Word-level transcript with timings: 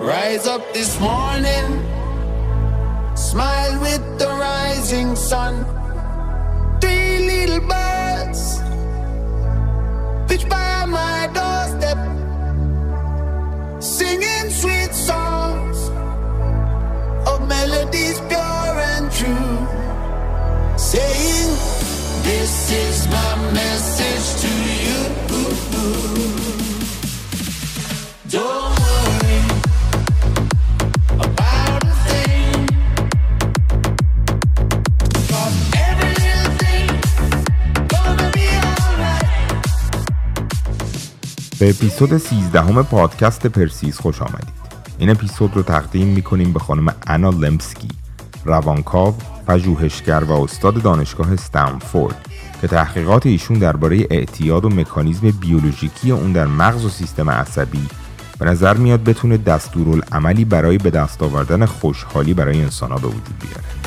Rise 0.00 0.46
up 0.46 0.62
this 0.72 0.98
morning, 0.98 1.84
smile 3.14 3.78
with 3.82 4.02
the 4.18 4.28
rising 4.28 5.14
sun. 5.14 5.66
Three 6.80 7.18
little 7.26 7.60
birds. 7.68 8.62
Pitch 10.26 10.48
by 10.48 10.86
my 10.86 11.28
doorstep, 11.36 11.98
singing 13.82 14.48
sweet 14.48 14.94
songs 14.94 15.90
of 17.28 17.46
melodies 17.46 18.20
pure 18.20 18.76
and 18.94 19.12
true, 19.12 19.52
saying, 20.78 21.50
This 22.24 22.72
is 22.72 22.89
به 41.60 41.70
اپیزود 41.70 42.18
13 42.18 42.60
همه 42.60 42.82
پادکست 42.82 43.46
پرسیز 43.46 43.98
خوش 43.98 44.22
آمدید. 44.22 44.60
این 44.98 45.10
اپیزود 45.10 45.56
رو 45.56 45.62
تقدیم 45.62 46.08
می‌کنیم 46.08 46.52
به 46.52 46.58
خانم 46.58 46.94
انا 47.06 47.30
لمسکی 47.30 47.88
روانکاو 48.44 49.14
پژوهشگر 49.46 50.24
و 50.24 50.32
استاد 50.32 50.82
دانشگاه 50.82 51.32
استنفورد 51.32 52.28
که 52.60 52.68
تحقیقات 52.68 53.26
ایشون 53.26 53.58
درباره 53.58 54.06
اعتیاد 54.10 54.64
و 54.64 54.68
مکانیزم 54.68 55.30
بیولوژیکی 55.30 56.10
اون 56.10 56.32
در 56.32 56.46
مغز 56.46 56.84
و 56.84 56.88
سیستم 56.88 57.30
عصبی 57.30 57.88
به 58.38 58.46
نظر 58.46 58.76
میاد 58.76 59.04
بتونه 59.04 59.36
دستورالعملی 59.36 60.44
برای 60.44 60.78
به 60.78 60.90
دست 60.90 61.22
آوردن 61.22 61.66
خوشحالی 61.66 62.34
برای 62.34 62.60
انسانها 62.60 62.98
به 62.98 63.06
وجود 63.06 63.38
بیاره. 63.40 63.79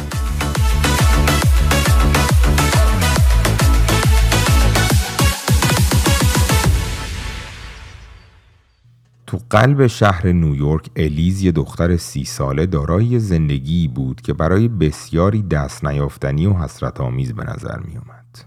تو 9.33 9.39
قلب 9.49 9.87
شهر 9.87 10.27
نیویورک 10.27 10.89
الیز 10.95 11.43
یه 11.43 11.51
دختر 11.51 11.97
سی 11.97 12.23
ساله 12.23 12.65
دارای 12.65 13.05
یه 13.05 13.19
زندگی 13.19 13.87
بود 13.87 14.21
که 14.21 14.33
برای 14.33 14.67
بسیاری 14.67 15.43
دست 15.43 15.85
نیافتنی 15.85 16.45
و 16.45 16.53
حسرت 16.53 17.01
آمیز 17.01 17.33
به 17.33 17.43
نظر 17.43 17.79
می 17.79 17.97
اومد. 17.97 18.45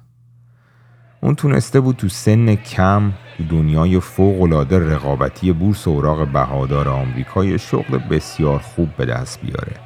اون 1.20 1.34
تونسته 1.34 1.80
بود 1.80 1.96
تو 1.96 2.08
سن 2.08 2.54
کم 2.54 3.12
تو 3.38 3.44
دنیای 3.44 4.00
فوق 4.00 4.40
رقابتی 4.72 5.52
بورس 5.52 5.88
اوراق 5.88 6.28
بهادار 6.28 6.88
آمریکا 6.88 7.56
شغل 7.56 7.98
بسیار 7.98 8.58
خوب 8.58 8.96
به 8.96 9.04
دست 9.06 9.40
بیاره 9.40 9.76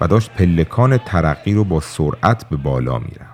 و 0.00 0.08
داشت 0.08 0.30
پلکان 0.30 0.98
ترقی 0.98 1.54
رو 1.54 1.64
با 1.64 1.80
سرعت 1.80 2.48
به 2.48 2.56
بالا 2.56 2.98
می‌رفت. 2.98 3.32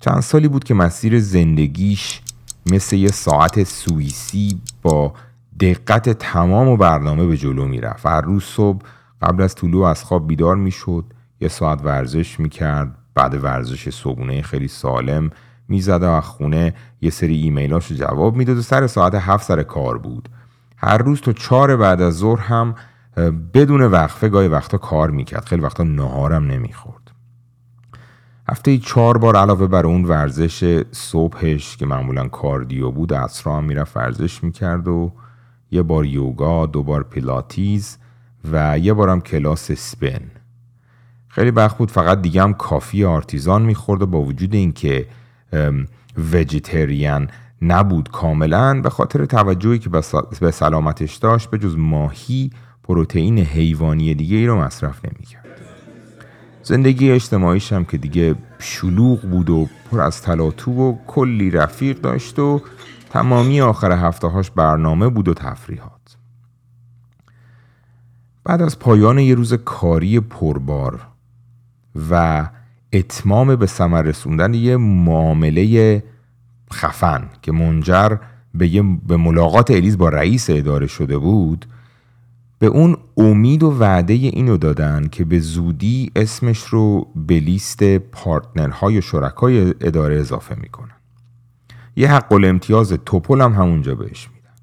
چند 0.00 0.20
سالی 0.20 0.48
بود 0.48 0.64
که 0.64 0.74
مسیر 0.74 1.20
زندگیش 1.20 2.20
مثل 2.70 2.96
یه 2.96 3.08
ساعت 3.08 3.64
سوئیسی 3.64 4.60
با 4.82 5.14
دقت 5.60 6.10
تمام 6.10 6.68
و 6.68 6.76
برنامه 6.76 7.26
به 7.26 7.36
جلو 7.36 7.64
می‌رفت 7.64 8.06
هر 8.06 8.20
روز 8.20 8.44
صبح 8.44 8.82
قبل 9.22 9.42
از 9.42 9.54
طلوع 9.54 9.86
از 9.86 10.04
خواب 10.04 10.26
بیدار 10.26 10.56
می‌شد 10.56 11.04
یه 11.40 11.48
ساعت 11.48 11.84
ورزش 11.84 12.40
می‌کرد 12.40 12.98
بعد 13.14 13.44
ورزش 13.44 13.90
صبحونه 13.90 14.42
خیلی 14.42 14.68
سالم 14.68 15.30
می‌زد 15.68 16.02
و 16.02 16.20
خونه 16.20 16.74
یه 17.00 17.10
سری 17.10 17.36
ایمیلاش 17.36 17.90
رو 17.90 17.96
جواب 17.96 18.36
می‌داد 18.36 18.56
و 18.56 18.62
سر 18.62 18.86
ساعت 18.86 19.14
هفت 19.14 19.46
سر 19.46 19.62
کار 19.62 19.98
بود. 19.98 20.28
هر 20.76 20.98
روز 20.98 21.20
تا 21.20 21.32
چهار 21.32 21.76
بعد 21.76 22.02
از 22.02 22.14
ظهر 22.14 22.40
هم 22.40 22.74
بدون 23.54 23.82
وقفه 23.82 24.28
گاهی 24.28 24.48
وقتا 24.48 24.78
کار 24.78 25.10
می‌کرد. 25.10 25.44
خیلی 25.44 25.62
وقتا 25.62 25.84
نهارم 25.84 26.46
نمی‌خورد. 26.46 27.03
هفته 28.48 28.78
چهار 28.78 29.18
بار 29.18 29.36
علاوه 29.36 29.66
بر 29.66 29.86
اون 29.86 30.04
ورزش 30.04 30.82
صبحش 30.92 31.76
که 31.76 31.86
معمولا 31.86 32.28
کاردیو 32.28 32.90
بود 32.90 33.12
اصرا 33.12 33.56
هم 33.56 33.64
می‌رفت 33.64 33.96
ورزش 33.96 34.44
می‌کرد 34.44 34.88
و 34.88 35.12
یه 35.70 35.82
بار 35.82 36.06
یوگا 36.06 36.66
دو 36.66 36.82
بار 36.82 37.02
پیلاتیز 37.02 37.98
و 38.52 38.78
یه 38.78 38.92
بارم 38.92 39.20
کلاس 39.20 39.72
سپن. 39.72 40.20
خیلی 41.28 41.50
وقت 41.50 41.78
بود 41.78 41.90
فقط 41.90 42.22
دیگه 42.22 42.42
هم 42.42 42.54
کافی 42.54 43.04
آرتیزان 43.04 43.62
می‌خورد 43.62 44.02
و 44.02 44.06
با 44.06 44.20
وجود 44.22 44.54
اینکه 44.54 45.06
وجیتریان 46.32 47.28
نبود 47.62 48.10
کاملا 48.10 48.80
به 48.80 48.90
خاطر 48.90 49.24
توجهی 49.24 49.78
که 49.78 49.90
به 50.40 50.50
سلامتش 50.50 51.16
داشت 51.16 51.50
به 51.50 51.58
جز 51.58 51.76
ماهی 51.76 52.50
پروتئین 52.82 53.38
حیوانی 53.38 54.14
دیگه 54.14 54.36
ای 54.36 54.46
رو 54.46 54.60
مصرف 54.60 55.04
نمی‌کرد. 55.04 55.73
زندگی 56.64 57.10
اجتماعیش 57.10 57.72
هم 57.72 57.84
که 57.84 57.98
دیگه 57.98 58.34
شلوغ 58.58 59.20
بود 59.20 59.50
و 59.50 59.68
پر 59.90 60.00
از 60.00 60.22
تلاتو 60.22 60.72
و 60.72 60.96
کلی 61.06 61.50
رفیق 61.50 62.00
داشت 62.00 62.38
و 62.38 62.62
تمامی 63.10 63.60
آخر 63.60 63.92
هفته 63.92 64.26
هاش 64.26 64.50
برنامه 64.50 65.08
بود 65.08 65.28
و 65.28 65.34
تفریحات. 65.34 66.16
بعد 68.44 68.62
از 68.62 68.78
پایان 68.78 69.18
یه 69.18 69.34
روز 69.34 69.54
کاری 69.54 70.20
پربار 70.20 71.00
و 72.10 72.46
اتمام 72.92 73.56
به 73.56 73.66
ثمر 73.66 74.02
رسوندن 74.02 74.54
یه 74.54 74.76
معامله 74.76 76.02
خفن 76.72 77.28
که 77.42 77.52
منجر 77.52 78.16
به, 78.54 78.82
به 79.06 79.16
ملاقات 79.16 79.70
الیز 79.70 79.98
با 79.98 80.08
رئیس 80.08 80.50
اداره 80.50 80.86
شده 80.86 81.18
بود 81.18 81.66
به 82.64 82.70
اون 82.70 82.96
امید 83.16 83.62
و 83.62 83.70
وعده 83.70 84.12
اینو 84.12 84.56
دادن 84.56 85.08
که 85.08 85.24
به 85.24 85.38
زودی 85.38 86.12
اسمش 86.16 86.64
رو 86.64 87.08
به 87.16 87.40
لیست 87.40 87.84
partner 87.98 88.76
های 88.76 88.98
و 88.98 89.00
شرکای 89.00 89.74
اداره 89.80 90.16
اضافه 90.16 90.54
می‌کنن. 90.60 90.96
یه 91.96 92.12
حق 92.12 92.32
الامتیاز 92.32 92.92
تپل 93.06 93.40
هم 93.40 93.52
همونجا 93.52 93.94
بهش 93.94 94.28
میدن. 94.34 94.54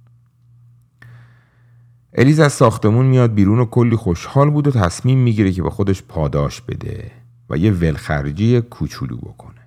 الیز 2.14 2.40
از 2.40 2.54
ساختمون 2.54 3.06
میاد 3.06 3.34
بیرون 3.34 3.60
و 3.60 3.66
کلی 3.66 3.96
خوشحال 3.96 4.50
بود 4.50 4.68
و 4.68 4.72
تصمیم 4.72 5.18
می‌گیره 5.18 5.52
که 5.52 5.64
به 5.64 5.70
خودش 5.70 6.04
پاداش 6.04 6.62
بده 6.62 7.12
و 7.50 7.58
یه 7.58 7.72
ولخرجی 7.72 8.62
کوچولو 8.62 9.18
بکنه. 9.18 9.62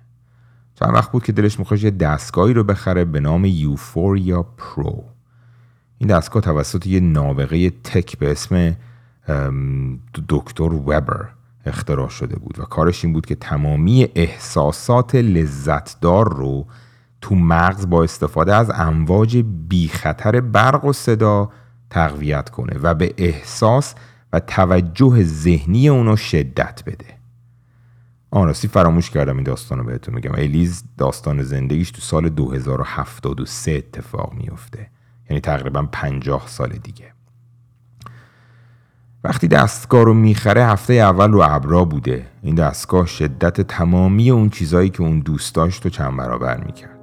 چند 0.79 0.93
وقت 0.93 1.11
بود 1.11 1.23
که 1.23 1.31
دلش 1.31 1.59
می‌خواست 1.59 1.83
یه 1.83 1.91
دستگاهی 1.91 2.53
رو 2.53 2.63
بخره 2.63 3.05
به 3.05 3.19
نام 3.19 3.45
Euphoria 3.45 4.43
Pro. 4.43 5.03
این 5.97 6.09
دستگاه 6.09 6.41
توسط 6.41 6.87
یه 6.87 6.99
نابغه 6.99 7.69
تک 7.69 8.17
به 8.17 8.31
اسم 8.31 8.75
دکتر 10.29 10.73
وبر 10.73 11.29
اختراع 11.65 12.09
شده 12.09 12.35
بود 12.35 12.59
و 12.59 12.63
کارش 12.63 13.05
این 13.05 13.13
بود 13.13 13.25
که 13.25 13.35
تمامی 13.35 14.07
احساسات 14.15 15.15
لذتدار 15.15 16.33
رو 16.33 16.67
تو 17.21 17.35
مغز 17.35 17.89
با 17.89 18.03
استفاده 18.03 18.55
از 18.55 18.71
امواج 18.75 19.37
بی 19.67 19.87
خطر 19.87 20.41
برق 20.41 20.85
و 20.85 20.93
صدا 20.93 21.51
تقویت 21.89 22.49
کنه 22.49 22.79
و 22.81 22.93
به 22.93 23.13
احساس 23.17 23.95
و 24.33 24.39
توجه 24.39 25.23
ذهنی 25.23 25.89
اونو 25.89 26.15
شدت 26.15 26.83
بده. 26.85 27.05
آن 28.31 28.47
راستی 28.47 28.67
فراموش 28.67 29.09
کردم 29.09 29.35
این 29.35 29.43
داستان 29.43 29.77
رو 29.77 29.83
بهتون 29.83 30.15
میگم. 30.15 30.31
الیز 30.31 30.83
داستان 30.97 31.43
زندگیش 31.43 31.91
تو 31.91 32.01
سال 32.01 32.29
2073 32.29 33.71
اتفاق 33.71 34.33
میفته. 34.33 34.89
یعنی 35.29 35.41
تقریبا 35.41 35.87
50 35.91 36.43
سال 36.47 36.69
دیگه. 36.69 37.05
وقتی 39.23 39.47
دستگاه 39.47 40.03
رو 40.03 40.13
می‌خره 40.13 40.65
هفته 40.65 40.93
اول 40.93 41.31
رو 41.31 41.41
ابرا 41.43 41.85
بوده. 41.85 42.27
این 42.41 42.55
دستگاه 42.55 43.05
شدت 43.05 43.61
تمامی 43.61 44.31
اون 44.31 44.49
چیزایی 44.49 44.89
که 44.89 45.01
اون 45.01 45.19
دوست 45.19 45.55
داشت 45.55 45.85
و 45.85 45.89
چند 45.89 46.17
برابر 46.17 46.63
می‌کرد. 46.63 46.99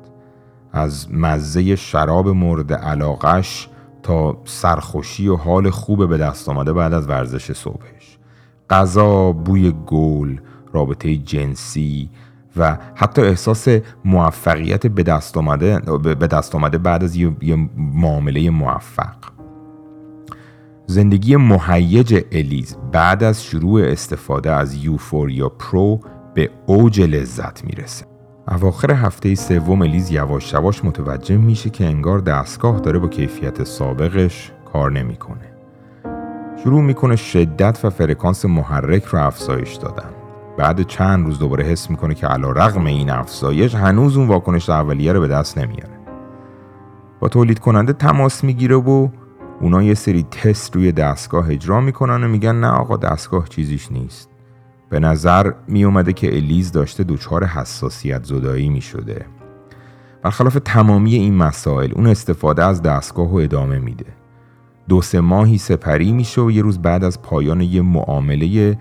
از 0.73 1.13
مزه 1.13 1.77
شراب 1.77 2.29
مورد 2.29 2.73
علاقش 2.73 3.69
تا 4.03 4.43
سرخوشی 4.45 5.29
و 5.29 5.37
حال 5.37 5.71
خوب 5.71 6.09
به 6.09 6.19
دست 6.19 6.49
آمده 6.49 6.73
بعد 6.73 6.93
از 6.93 7.09
ورزش 7.09 7.53
صبحش. 7.53 8.19
غذا 8.71 9.33
بوی 9.33 9.75
گل 9.87 10.37
رابطه 10.73 11.17
جنسی 11.17 12.11
و 12.57 12.79
حتی 12.95 13.23
احساس 13.23 13.69
موفقیت 14.05 14.87
به 14.87 15.03
دست 15.03 15.37
آمده 15.37 15.79
به 16.15 16.27
دست 16.27 16.55
آمده 16.55 16.79
بعد 16.79 17.05
از 17.05 17.17
یه, 17.17 17.57
معامله 17.77 18.51
موفق 18.51 19.15
زندگی 20.87 21.37
مهیج 21.37 22.25
الیز 22.33 22.77
بعد 22.93 23.25
از 23.25 23.45
شروع 23.45 23.83
استفاده 23.83 24.53
از 24.53 24.85
Euphoria 24.85 25.49
Pro 25.49 26.01
به 26.35 26.51
اوج 26.67 27.01
لذت 27.01 27.65
می‌رسه 27.65 28.07
اواخر 28.49 28.91
هفته 28.91 29.35
سوم 29.35 29.83
الیز 29.83 30.11
یواش 30.11 30.53
یواش 30.53 30.85
متوجه 30.85 31.37
میشه 31.37 31.71
که 31.71 31.87
انگار 31.87 32.19
دستگاه 32.19 32.81
داره 32.81 32.99
با 32.99 33.09
کیفیت 33.09 33.65
سابقش 33.65 34.53
کار 34.73 34.93
نمی‌کنه. 34.93 35.53
شروع 36.65 36.83
می‌کنه 36.83 37.17
شدت 37.17 37.85
و 37.85 37.91
فرکانس 37.91 38.45
محرک 38.45 39.05
رو 39.05 39.27
افزایش 39.27 39.75
دادن. 39.75 40.22
بعد 40.59 40.83
چند 40.83 41.27
روز 41.27 41.39
دوباره 41.39 41.65
حس 41.65 41.91
می‌کنه 41.91 42.15
که 42.15 42.27
علا 42.27 42.51
رغم 42.51 42.87
این 42.87 43.11
افزایش 43.11 43.75
هنوز 43.75 44.17
اون 44.17 44.29
واکنش 44.29 44.71
اولیه 44.71 45.13
رو 45.13 45.21
به 45.21 45.29
دست 45.29 45.59
نمیاره. 45.59 45.99
با 47.21 47.29
تولید 47.29 47.59
کننده 47.59 47.93
تماس 47.93 48.45
می‌گیره 48.45 48.77
و 48.77 49.09
اونا 49.61 49.83
یه 49.83 49.95
سری 49.95 50.23
تست 50.23 50.77
روی 50.77 50.93
دستگاه 50.93 51.51
اجرا 51.51 51.81
می‌کنن 51.81 52.25
و 52.25 52.29
میگن 52.29 52.61
نه 52.61 52.67
آقا 52.67 52.97
دستگاه 52.97 53.49
چیزیش 53.49 53.93
نیست. 53.93 54.29
به 54.91 55.01
نظر 55.01 55.53
می 55.69 55.85
اومده 55.85 56.13
که 56.13 56.37
الیز 56.37 56.73
داشته 56.73 57.05
دچار 57.05 57.45
حساسیت 57.45 58.25
زدایی 58.25 58.69
می 58.69 58.81
شده 58.81 59.27
برخلاف 60.23 60.59
تمامی 60.65 61.15
این 61.15 61.37
مسائل 61.37 61.93
اون 61.97 62.07
استفاده 62.07 62.65
از 62.65 62.83
دستگاه 62.83 63.33
و 63.33 63.37
ادامه 63.37 63.79
میده. 63.79 64.07
دو 64.89 65.03
سه 65.03 65.21
ماهی 65.21 65.59
سپری 65.59 66.13
میشه 66.13 66.41
و 66.41 66.51
یه 66.51 66.63
روز 66.63 66.79
بعد 66.79 67.05
از 67.05 67.23
پایان 67.23 67.61
یه 67.61 67.83
معامله 67.83 68.79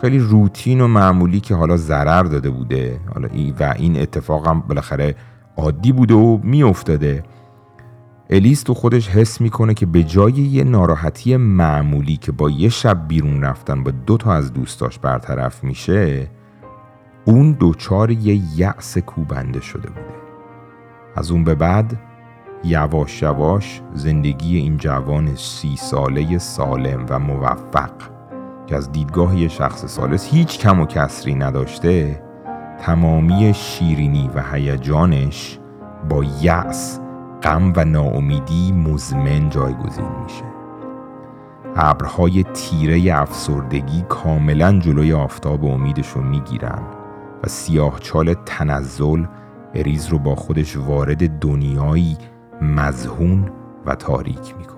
خیلی 0.00 0.18
روتین 0.18 0.80
و 0.80 0.86
معمولی 0.86 1.40
که 1.40 1.54
حالا 1.54 1.76
ضرر 1.76 2.22
داده 2.22 2.50
بوده. 2.50 3.00
حالا 3.14 3.28
و 3.60 3.74
این 3.78 4.00
اتفاق 4.00 4.48
هم 4.48 4.60
بالاخره 4.60 5.14
عادی 5.56 5.92
بوده 5.92 6.14
و 6.14 6.38
میافتاده. 6.42 7.22
الیس 8.30 8.62
تو 8.62 8.74
خودش 8.74 9.08
حس 9.08 9.40
می‌کنه 9.40 9.74
که 9.74 9.86
به 9.86 10.02
جای 10.02 10.32
یه 10.32 10.64
ناراحتی 10.64 11.36
معمولی 11.36 12.16
که 12.16 12.32
با 12.32 12.50
یه 12.50 12.68
شب 12.68 13.08
بیرون 13.08 13.42
رفتن 13.42 13.82
با 13.82 13.90
دو 13.90 14.16
تا 14.16 14.32
از 14.32 14.52
دوستاش 14.52 14.98
برطرف 14.98 15.64
میشه 15.64 16.30
اون 17.24 17.52
دوچار 17.52 18.10
یه 18.10 18.42
یأس 18.56 18.98
کوبنده 18.98 19.60
شده 19.60 19.88
بوده. 19.88 20.18
از 21.16 21.30
اون 21.30 21.44
به 21.44 21.54
بعد 21.54 22.00
یواش 22.64 23.22
یواش 23.22 23.80
زندگی 23.94 24.56
این 24.56 24.76
جوان 24.76 25.36
سی 25.36 25.76
ساله 25.76 26.38
سالم 26.38 27.06
و 27.08 27.18
موفق 27.18 28.17
که 28.68 28.76
از 28.76 28.92
دیدگاه 28.92 29.38
یه 29.38 29.48
شخص 29.48 29.84
سالس 29.84 30.28
هیچ 30.28 30.58
کم 30.58 30.80
و 30.80 30.86
کسری 30.86 31.34
نداشته 31.34 32.22
تمامی 32.80 33.54
شیرینی 33.54 34.30
و 34.34 34.42
هیجانش 34.52 35.58
با 36.08 36.24
یأس 36.42 37.00
غم 37.42 37.72
و 37.76 37.84
ناامیدی 37.84 38.72
مزمن 38.72 39.48
جایگزین 39.48 40.08
میشه. 40.24 40.44
ابرهای 41.76 42.42
تیره 42.42 43.20
افسردگی 43.20 44.04
کاملا 44.08 44.78
جلوی 44.78 45.12
آفتاب 45.12 45.64
امیدش 45.64 46.08
رو 46.08 46.22
می‌گیرن 46.22 46.82
و 47.44 47.48
سیاه 47.48 48.00
چال 48.00 48.34
تنزل 48.34 49.24
اریز 49.74 50.06
رو 50.06 50.18
با 50.18 50.34
خودش 50.34 50.76
وارد 50.76 51.38
دنیایی 51.38 52.16
مزهون 52.62 53.50
و 53.86 53.94
تاریک 53.94 54.54
می‌کنه. 54.58 54.77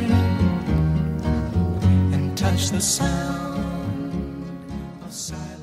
and 2.61 2.69
touched 2.69 2.73
the 2.73 2.81
sound 2.81 4.13
of 5.05 5.13
silence. 5.13 5.61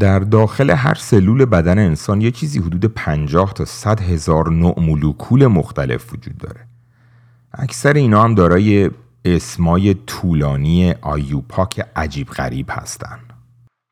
در 0.00 0.18
داخل 0.18 0.70
هر 0.70 0.94
سلول 0.94 1.44
بدن 1.44 1.78
انسان 1.78 2.20
یه 2.20 2.30
چیزی 2.30 2.60
حدود 2.60 2.84
50 2.84 3.52
تا 3.52 3.64
100 3.64 4.00
هزار 4.00 4.48
نوع 4.48 4.80
مولکول 4.80 5.46
مختلف 5.46 6.12
وجود 6.12 6.38
داره. 6.38 6.66
اکثر 7.58 7.92
اینا 7.92 8.22
هم 8.22 8.34
دارای 8.34 8.90
اسمای 9.24 9.94
طولانی 9.94 10.94
آیوپاک 11.02 11.86
عجیب 11.96 12.28
غریب 12.28 12.70
هستن. 12.70 13.20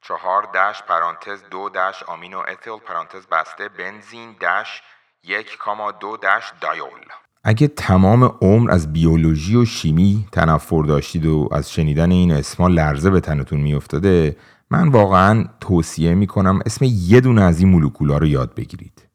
چهار 0.03 0.43
دش 0.55 0.83
پرانتز 0.83 1.43
دو 1.51 1.69
دش 1.69 2.03
آمینو 2.03 2.39
اتیل 2.39 2.79
پرانتز 2.87 3.27
بسته 3.27 3.69
بنزین 3.69 4.33
دش 4.41 4.83
یک 5.25 5.57
کاما 5.59 5.93
دو 5.93 6.17
دش 6.17 6.53
دایول. 6.61 7.24
اگه 7.47 7.69
تمام 7.69 8.25
عمر 8.25 8.71
از 8.71 8.93
بیولوژی 8.93 9.57
و 9.57 9.65
شیمی 9.65 10.27
تنفر 10.33 10.83
داشتید 10.83 11.27
و 11.27 11.49
از 11.53 11.73
شنیدن 11.73 12.11
این 12.11 12.33
اسما 12.33 12.69
لرزه 12.69 13.11
به 13.11 13.21
تنتون 13.21 13.61
میافتاده 13.61 14.37
من 14.71 14.89
واقعا 14.89 15.45
توصیه 15.61 16.15
می‌کنم 16.15 16.61
اسم 16.67 16.85
یه 16.89 17.21
دونه 17.21 17.43
از 17.43 17.61
این 17.61 17.69
مولکولا 17.69 18.19
رو 18.19 18.27
یاد 18.27 18.55
بگیرید. 18.55 19.09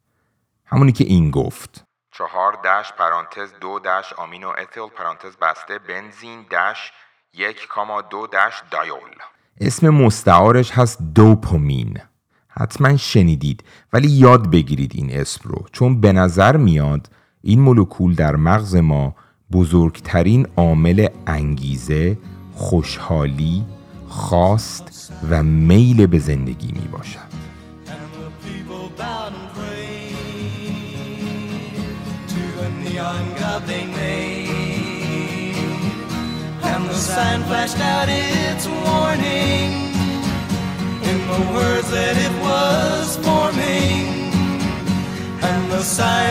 همونی 0.65 0.91
که 0.91 1.03
این 1.03 1.31
گفت. 1.31 1.83
چهار 2.11 2.53
دش 2.53 2.93
پرانتز 2.97 3.53
دو 3.61 3.79
دش 3.79 4.13
آمینو 4.13 4.47
اتیل 4.49 4.89
پرانتز 4.97 5.37
بسته 5.41 5.79
بنزین 5.79 6.45
دش 6.51 6.91
یک 7.33 7.67
کاما 7.67 8.01
دو 8.01 8.27
دش 8.27 8.63
دایول. 8.71 9.15
اسم 9.61 9.89
مستعارش 9.89 10.71
هست 10.71 11.01
دوپامین. 11.15 11.97
حتما 12.47 12.97
شنیدید 12.97 13.63
ولی 13.93 14.07
یاد 14.07 14.51
بگیرید 14.51 14.91
این 14.95 15.19
اسم 15.19 15.49
رو 15.49 15.65
چون 15.71 16.01
به 16.01 16.11
نظر 16.11 16.57
میاد 16.57 17.09
این 17.41 17.59
مولکول 17.59 18.15
در 18.15 18.35
مغز 18.35 18.75
ما 18.75 19.15
بزرگترین 19.51 20.47
عامل 20.57 21.07
انگیزه 21.27 22.17
خوشحالی 22.55 23.65
خواست 24.07 25.13
و 25.29 25.43
میل 25.43 26.05
به 26.05 26.19
زندگی 26.19 26.71
می 26.71 26.87
باشد. 26.91 27.29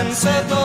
And 0.01 0.13
the 0.51 0.58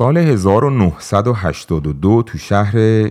سال 0.00 0.16
1982 0.16 2.22
تو 2.22 2.38
شهر 2.38 3.08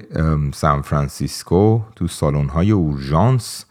سان 0.53 0.81
فرانسیسکو 0.81 1.79
تو 1.95 2.07
سالن‌های 2.07 2.71
اورژانس 2.71 3.65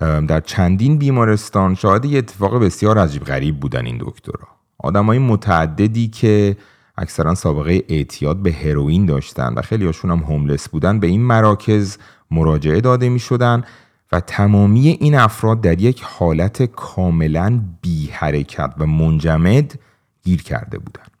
در 0.00 0.40
چندین 0.40 0.98
بیمارستان 0.98 1.74
شاهد 1.74 2.04
یه 2.04 2.18
اتفاق 2.18 2.64
بسیار 2.64 2.98
عجیب 2.98 3.24
غریب 3.24 3.60
بودن 3.60 3.86
این 3.86 3.98
دکترها 4.00 4.48
آدمای 4.78 5.18
متعددی 5.18 6.08
که 6.08 6.56
اکثرا 6.98 7.34
سابقه 7.34 7.82
اعتیاد 7.88 8.36
به 8.36 8.52
هروئین 8.52 9.06
داشتن 9.06 9.54
و 9.54 9.62
خیلی 9.62 9.86
هاشون 9.86 10.10
هم 10.10 10.18
هوملس 10.18 10.68
بودن 10.68 11.00
به 11.00 11.06
این 11.06 11.22
مراکز 11.22 11.98
مراجعه 12.30 12.80
داده 12.80 13.08
می 13.08 13.18
شدن 13.18 13.64
و 14.12 14.20
تمامی 14.20 14.88
این 14.88 15.14
افراد 15.14 15.60
در 15.60 15.80
یک 15.80 16.02
حالت 16.02 16.62
کاملا 16.62 17.60
بی 17.82 18.06
حرکت 18.06 18.74
و 18.78 18.86
منجمد 18.86 19.78
گیر 20.24 20.42
کرده 20.42 20.78
بودند. 20.78 21.13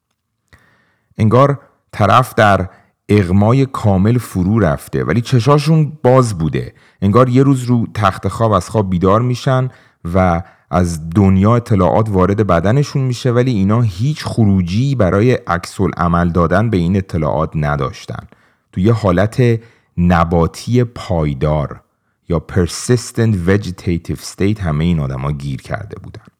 انگار 1.18 1.58
طرف 1.92 2.34
در 2.34 2.68
اغمای 3.08 3.66
کامل 3.66 4.18
فرو 4.18 4.58
رفته 4.58 5.04
ولی 5.04 5.20
چشاشون 5.20 5.92
باز 6.02 6.38
بوده. 6.38 6.74
انگار 7.02 7.28
یه 7.28 7.42
روز 7.42 7.64
رو 7.64 7.86
تخت 7.94 8.28
خواب 8.28 8.52
از 8.52 8.70
خواب 8.70 8.90
بیدار 8.90 9.22
میشن 9.22 9.68
و 10.14 10.42
از 10.70 11.10
دنیا 11.10 11.56
اطلاعات 11.56 12.08
وارد 12.10 12.46
بدنشون 12.46 13.02
میشه 13.02 13.30
ولی 13.30 13.50
اینا 13.50 13.80
هیچ 13.80 14.24
خروجی 14.24 14.94
برای 14.94 15.32
عکس 15.32 15.80
عمل 15.96 16.28
دادن 16.28 16.70
به 16.70 16.76
این 16.76 16.96
اطلاعات 16.96 17.50
نداشتن. 17.54 18.26
تو 18.72 18.80
یه 18.80 18.92
حالت 18.92 19.60
نباتی 19.98 20.84
پایدار 20.84 21.80
یا 22.28 22.42
persistent 22.52 23.34
vegetative 23.48 24.20
state 24.34 24.60
همه 24.60 24.84
این 24.84 25.00
آدما 25.00 25.32
گیر 25.32 25.62
کرده 25.62 25.96
بودن. 26.02 26.33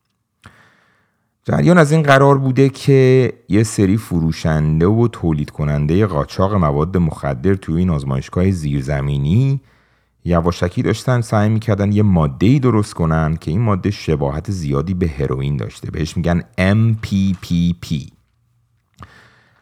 جریان 1.46 1.78
از 1.78 1.92
این 1.92 2.02
قرار 2.02 2.38
بوده 2.38 2.68
که 2.68 3.32
یه 3.48 3.62
سری 3.62 3.96
فروشنده 3.96 4.86
و 4.86 5.08
تولید 5.08 5.50
کننده 5.50 6.06
قاچاق 6.06 6.54
مواد 6.54 6.96
مخدر 6.96 7.54
توی 7.54 7.76
این 7.76 7.90
آزمایشگاه 7.90 8.50
زیرزمینی 8.50 9.60
یواشکی 10.24 10.82
داشتن 10.82 11.20
سعی 11.20 11.48
می‌کردن 11.48 11.92
یه 11.92 12.02
ماده 12.02 12.46
ای 12.46 12.58
درست 12.58 12.94
کنن 12.94 13.36
که 13.36 13.50
این 13.50 13.60
ماده 13.60 13.90
شباهت 13.90 14.50
زیادی 14.50 14.94
به 14.94 15.08
هروئین 15.08 15.56
داشته. 15.56 15.90
بهش 15.90 16.16
میگن 16.16 16.42
MPPP 16.58 18.10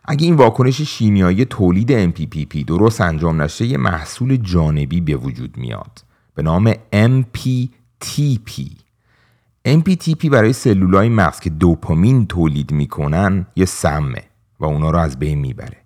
اگه 0.04 0.24
این 0.24 0.34
واکنش 0.34 0.80
شیمیایی 0.82 1.44
تولید 1.44 2.12
MPPP 2.12 2.64
درست 2.66 3.00
انجام 3.00 3.42
نشه 3.42 3.66
یه 3.66 3.78
محصول 3.78 4.36
جانبی 4.36 5.00
به 5.00 5.16
وجود 5.16 5.56
میاد. 5.56 6.04
به 6.34 6.42
نام 6.42 6.72
MPTP 6.92 8.81
MPTP 9.68 10.28
برای 10.28 10.52
سلولای 10.52 11.08
مغز 11.08 11.40
که 11.40 11.50
دوپامین 11.50 12.26
تولید 12.26 12.72
می‌کنن 12.72 13.46
یه 13.56 13.64
سمه 13.64 14.22
و 14.60 14.64
اونا 14.64 14.90
رو 14.90 14.98
از 14.98 15.18
بین 15.18 15.38
می‌بره. 15.38 15.76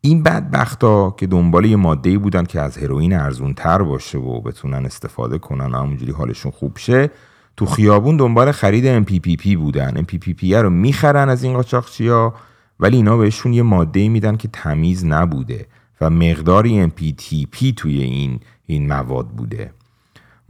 این 0.00 0.22
بدبختا 0.22 1.10
که 1.10 1.26
دنبال 1.26 1.64
یه 1.64 1.76
ماده 1.76 2.18
بودن 2.18 2.44
که 2.44 2.60
از 2.60 2.78
هروئین 2.78 3.12
ارزون 3.12 3.54
تر 3.54 3.82
باشه 3.82 4.18
و 4.18 4.40
بتونن 4.40 4.86
استفاده 4.86 5.38
کنن 5.38 5.74
و 5.74 5.78
همونجوری 5.78 6.12
حالشون 6.12 6.52
خوب 6.52 6.78
شه 6.78 7.10
تو 7.56 7.66
خیابون 7.66 8.16
دنبال 8.16 8.52
خرید 8.52 9.04
MPPP 9.06 9.56
بودن. 9.56 10.02
MPPP 10.02 10.52
رو 10.52 10.70
می‌خرن 10.70 11.28
از 11.28 11.42
این 11.42 11.52
قاچاقچیا 11.52 12.34
ولی 12.80 12.96
اینا 12.96 13.16
بهشون 13.16 13.52
یه 13.52 13.62
ماده 13.62 14.08
میدن 14.08 14.36
که 14.36 14.48
تمیز 14.48 15.04
نبوده 15.04 15.66
و 16.00 16.10
مقداری 16.10 16.88
MPTP 16.88 17.72
توی 17.76 18.00
این 18.00 18.40
این 18.66 18.86
مواد 18.86 19.28
بوده. 19.28 19.72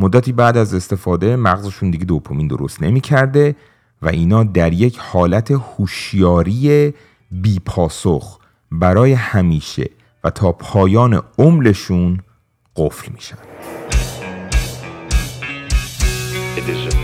مدتی 0.01 0.33
بعد 0.33 0.57
از 0.57 0.75
استفاده 0.75 1.37
مغزشون 1.37 1.91
دیگه 1.91 2.05
دوپامین 2.05 2.49
درست 2.49 2.83
نمی‌کرده 2.83 3.57
و 4.03 4.09
اینا 4.09 4.45
در 4.45 4.73
یک 4.73 4.99
حالت 4.99 5.51
هوشیاری 5.51 6.95
بیپاسخ 7.31 8.39
برای 8.71 9.13
همیشه 9.13 9.91
و 10.25 10.31
تا 10.31 10.53
پایان 10.53 11.23
عمرشون 11.39 12.21
قفل 12.77 13.13
میشن 13.13 13.39
It 16.61 16.69
is. 16.69 16.95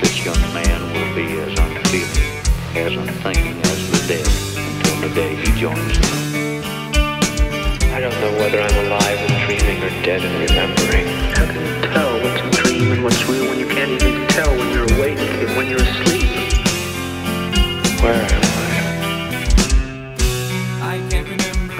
This 0.00 0.24
young 0.26 0.42
man 0.54 0.80
will 0.92 1.10
be 1.16 1.26
as 1.44 2.35
as 2.78 2.94
unthinking 2.94 3.58
as 3.72 3.80
the 3.92 4.00
dead 4.12 4.28
until 4.68 4.96
the 5.08 5.12
day 5.20 5.32
he 5.42 5.50
joins 5.64 5.94
them. 6.00 6.14
I 7.96 7.98
don't 8.04 8.18
know 8.22 8.32
whether 8.40 8.60
I'm 8.66 8.78
alive 8.84 9.18
and 9.26 9.34
dreaming 9.44 9.78
or 9.86 9.92
dead 10.08 10.20
and 10.26 10.34
remembering. 10.44 11.06
How 11.36 11.46
can 11.52 11.62
you 11.68 11.76
tell 11.92 12.12
what's 12.22 12.40
a 12.48 12.50
dream 12.60 12.92
and 12.92 13.00
what's 13.04 13.22
real 13.30 13.46
when 13.50 13.58
you 13.62 13.68
can't 13.76 13.92
even 13.96 14.14
tell 14.36 14.50
when 14.58 14.68
you're 14.74 14.88
awake 14.94 15.18
and 15.42 15.50
when 15.56 15.66
you're 15.70 15.84
asleep? 15.88 16.28
Where 18.02 18.22
am 18.36 18.42
I? 18.42 18.56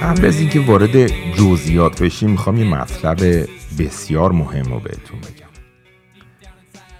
قبل 0.00 0.24
از 0.24 0.40
اینکه 0.40 0.60
وارد 0.60 1.06
جزئیات 1.32 2.02
بشیم 2.02 2.30
می‌خوام 2.30 2.58
یه 2.58 2.64
مطلب 2.64 3.48
بسیار 3.78 4.32
مهم 4.32 4.72
رو 4.72 4.80
بهتون 4.80 5.20
بگم 5.20 5.46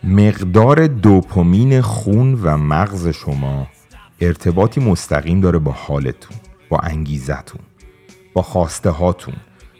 مقدار 0.04 0.86
دوپامین 0.86 1.80
خون 1.80 2.34
و 2.34 2.56
مغز 2.56 3.08
شما 3.08 3.66
ارتباطی 4.20 4.80
مستقیم 4.80 5.40
داره 5.40 5.58
با 5.58 5.72
حالتون 5.72 6.36
با 6.68 6.78
انگیزتون 6.78 7.60
با 8.34 8.42
خواسته 8.42 8.90
هاتون 8.90 9.34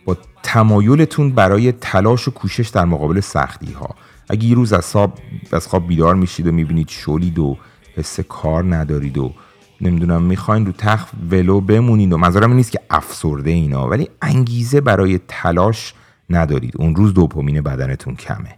با 0.04 0.16
تمایلتون 0.42 1.30
برای 1.30 1.72
تلاش 1.72 2.28
و 2.28 2.30
کوشش 2.30 2.68
در 2.68 2.84
مقابل 2.84 3.20
سختی 3.20 3.72
ها 3.72 3.94
اگه 4.30 4.44
یه 4.44 4.54
روز 4.54 4.72
از 4.72 4.92
خواب, 4.92 5.18
از 5.52 5.66
خواب 5.66 5.86
بیدار 5.86 6.14
میشید 6.14 6.46
و 6.46 6.52
می‌بینید 6.52 6.88
شلید 6.88 7.38
و 7.38 7.56
حس 7.94 8.20
کار 8.20 8.74
ندارید 8.74 9.18
و 9.18 9.32
نمی‌دونم 9.80 10.22
می‌خواین 10.22 10.66
رو 10.66 10.72
تخت 10.72 11.08
ولو 11.30 11.60
بمونید 11.60 12.12
و 12.12 12.18
منظورم 12.18 12.52
نیست 12.52 12.72
که 12.72 12.80
افسرده 12.90 13.50
اینا 13.50 13.88
ولی 13.88 14.08
انگیزه 14.22 14.80
برای 14.80 15.20
تلاش 15.28 15.94
ندارید. 16.30 16.74
اون 16.76 16.96
روز 16.96 17.14
دوپامین 17.14 17.60
بدنتون 17.60 18.14
کمه. 18.14 18.56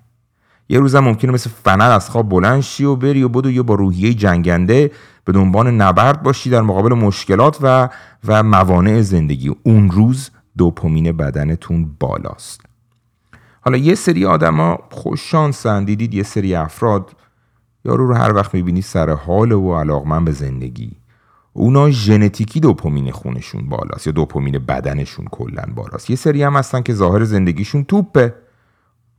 یه 0.69 0.79
روزم 0.79 1.01
ممکنه 1.01 1.33
مثل 1.33 1.51
فنر 1.65 1.91
از 1.91 2.11
خواب 2.11 2.29
بلند 2.29 2.61
شی 2.61 2.85
و 2.85 2.97
بری 2.97 3.23
و 3.23 3.29
بدو 3.29 3.51
یا 3.51 3.63
با 3.63 3.75
روحیه 3.75 4.15
جنگنده 4.15 4.91
به 5.29 5.33
دنبال 5.33 5.71
نبرد 5.71 6.23
باشی 6.23 6.51
در 6.51 6.61
مقابل 6.61 6.95
مشکلات 6.95 7.59
و 7.63 7.89
و 8.29 8.43
موانع 8.43 9.01
زندگی. 9.01 9.55
اون 9.63 9.91
روز 9.91 10.31
دوپامین 10.59 11.13
بدنتون 11.13 11.91
بالاست. 12.01 12.61
حالا 13.61 13.77
یه 13.77 13.95
سری 13.95 14.27
آدما 14.27 14.79
خوش 14.91 15.31
شانسن 15.31 15.85
دیدید 15.85 16.15
یه 16.15 16.23
سری 16.23 16.55
افراد 16.55 17.17
یارو 17.85 18.07
رو 18.07 18.15
هر 18.15 18.33
وقت 18.33 18.55
می‌بینی 18.55 18.83
سر 18.83 19.11
حال 19.11 19.53
و 19.53 19.75
علاقمند 19.75 20.25
به 20.25 20.33
زندگی. 20.33 20.93
اونا 21.53 21.91
ژنتیکی 21.91 22.61
دوپامین 22.61 23.11
خونشون 23.11 23.69
بالاست 23.69 24.07
یا 24.07 24.13
دوپامین 24.13 24.59
بدنشون 24.59 25.27
کلا 25.31 25.63
بالاست. 25.75 26.11
یه 26.11 26.17
سری 26.17 26.43
هم 26.43 26.57
هستن 26.57 26.83
که 26.83 26.95
ظاهر 26.95 27.25
زندگیشون 27.25 27.85
توپه. 27.85 28.35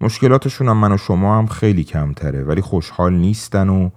مشکلاتشون 0.01 0.69
هم 0.69 0.77
من 0.77 0.91
و 0.91 0.97
شما 0.97 1.37
هم 1.37 1.47
خیلی 1.47 1.83
کمتره 1.83 2.43
ولی 2.43 2.61
خوشحال 2.61 3.13
نیستن 3.13 3.69
و 3.69 3.89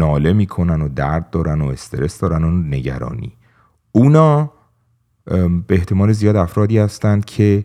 ناله 0.00 0.32
می‌کنن 0.32 0.82
و 0.82 0.88
درد 0.88 1.30
دارن 1.30 1.60
و 1.60 1.66
استرس 1.66 2.18
دارن 2.18 2.44
و 2.44 2.50
نگرانی. 2.50 3.32
اونا 3.92 4.50
به 5.66 5.74
احتمال 5.74 6.12
زیاد 6.12 6.36
افرادی 6.36 6.78
هستند 6.78 7.24
که 7.24 7.64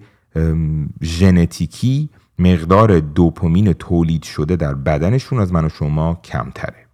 ژنتیکی 1.01 2.09
مقدار 2.39 2.99
دوپامین 2.99 3.73
تولید 3.73 4.23
شده 4.23 4.55
در 4.55 4.73
بدنشون 4.73 5.39
از 5.39 5.53
من 5.53 5.65
و 5.65 5.69
شما 5.69 6.19
کمتره. 6.23 6.85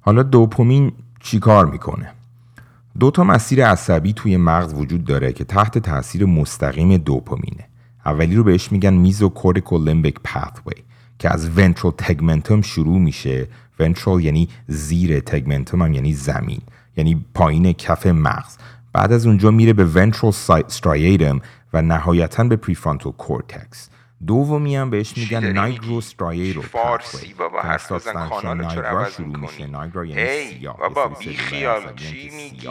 حالا 0.00 0.22
دوپامین 0.22 0.92
چیکار 1.20 1.66
می‌کنه؟ 1.66 2.12
دو 2.98 3.10
تا 3.10 3.24
مسیر 3.24 3.66
عصبی 3.66 4.12
توی 4.12 4.36
مغز 4.36 4.74
وجود 4.74 5.04
داره 5.04 5.32
که 5.32 5.44
تحت 5.44 5.78
تاثیر 5.78 6.24
مستقیم 6.26 6.96
دوپامینه. 6.96 7.64
اولی 8.06 8.36
رو 8.36 8.44
بهش 8.44 8.72
میگن 8.72 8.94
mesocortical 8.94 9.88
limbic 9.88 10.20
pathway. 10.24 10.82
که 11.24 11.32
از 11.32 11.58
ventral 11.58 11.92
tegmentum 11.98 12.62
شروع 12.62 12.98
میشه. 12.98 13.48
ventral 13.78 14.24
یعنی 14.24 14.48
زیر 14.66 15.20
tegmentum 15.20 15.82
هم 15.82 15.94
یعنی 15.94 16.12
زمین 16.12 16.60
یعنی 16.96 17.26
پایین 17.34 17.72
کف 17.72 18.06
مغز. 18.06 18.56
بعد 18.92 19.12
از 19.12 19.26
اونجا 19.26 19.50
میره 19.50 19.72
به 19.72 19.84
ventral 19.84 20.32
striatum 20.68 21.40
و 21.72 21.82
نهایتا 21.82 22.44
به 22.44 22.56
prefrontal 22.56 23.12
cortex 23.12 23.90
دومی 24.26 24.76
هم 24.76 24.90
بهش 24.90 25.16
میگن 25.16 25.44
nigrostriatal 25.44 26.62
فارسی 26.62 27.34
بابا؟ 27.34 27.60
حرف 27.60 27.92
بزن 27.92 28.28
کانال 28.28 28.58
رو 28.58 28.70
چرا 28.70 28.88
عوض 28.88 29.20
می‌کنی. 29.20 30.08
یعنی 30.08 30.20
ای 30.20 30.68
بابا 30.78 31.06
بی 31.08 31.36
خیال 31.36 31.82
چی 31.96 32.30
میگی؟ 32.36 32.68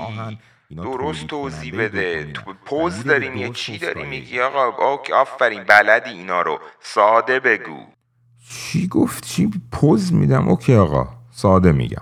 درست 0.75 1.27
توضیح 1.27 1.77
بده. 1.79 2.31
تو 2.33 2.53
پوز 2.65 3.03
داریم 3.03 3.38
یه 3.38 3.50
چی 3.50 3.77
داری 3.77 4.03
میگی؟ 4.03 4.39
آقا 4.39 4.98
آفرین 5.13 5.63
بلدی 5.63 6.10
اینا 6.10 6.41
رو. 6.41 6.60
ساده 6.81 7.39
بگو. 7.39 7.77
چی 8.50 8.88
گفت؟ 8.88 9.25
چی 9.25 9.51
پوز 9.71 10.13
میدم؟ 10.13 10.47
اوکی 10.47 10.75
آقا. 10.75 11.07
ساده 11.31 11.71
میگم. 11.71 12.01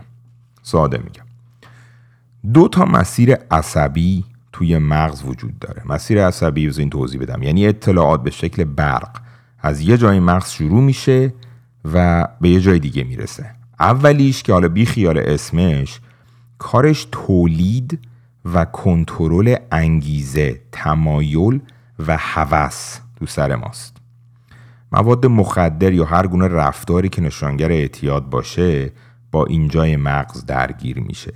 ساده 0.63 0.98
میگم. 0.98 1.24
دو 2.53 2.67
تا 2.67 2.86
مسیر 2.86 3.33
عصبی 3.51 4.25
توی 4.51 4.77
مغز 4.77 5.24
وجود 5.25 5.60
داره. 5.60 5.83
مسیر 5.86 6.25
عصبی 6.27 6.67
از 6.67 6.79
این 6.79 6.89
توضیح 6.89 7.21
بدم. 7.21 7.43
یعنی 7.43 7.67
اطلاعات 7.67 8.24
به 8.24 8.31
شکل 8.31 8.63
برق. 8.63 9.21
از 9.60 9.81
یه 9.81 9.98
جای 9.98 10.19
مغز 10.19 10.50
شروع 10.50 10.81
میشه 10.81 11.33
و 11.93 12.27
به 12.41 12.50
یه 12.50 12.60
جای 12.60 12.79
دیگه 12.79 13.03
می‌رسه. 13.03 13.51
اولیش 13.79 14.43
که 14.43 14.53
حالا 14.53 14.67
بی 14.67 14.86
خیال 14.86 15.17
اسمش 15.17 16.00
کارش 16.57 17.07
تولید 17.12 18.00
و 18.45 18.65
کنترل 18.65 19.55
انگیزه 19.71 20.62
تمایل 20.71 21.62
و 22.07 22.17
هوس 22.19 23.00
تو 23.15 23.25
سر 23.25 23.55
ماست. 23.55 24.00
مواد 24.91 25.25
مخدر 25.25 25.93
یا 25.93 26.05
هر 26.05 26.27
گونه 26.27 26.48
رفتاری 26.48 27.10
که 27.10 27.21
نشانگر 27.21 27.71
اعتیاد 27.71 28.29
باشه 28.29 28.91
با 29.31 29.45
اینجای 29.45 29.95
مغز 29.98 30.45
درگیر 30.45 31.00
میشه. 31.00 31.33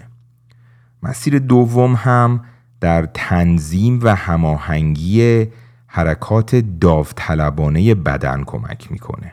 مسیر 1.03 1.39
دوم 1.39 1.95
هم 1.95 2.41
در 2.81 3.05
تنظیم 3.13 3.99
و 4.03 4.15
هماهنگی 4.15 5.45
حرکات 5.87 6.55
داوطلبانه 6.55 7.95
بدن 7.95 8.43
کمک 8.43 8.91
می‌کنه. 8.91 9.31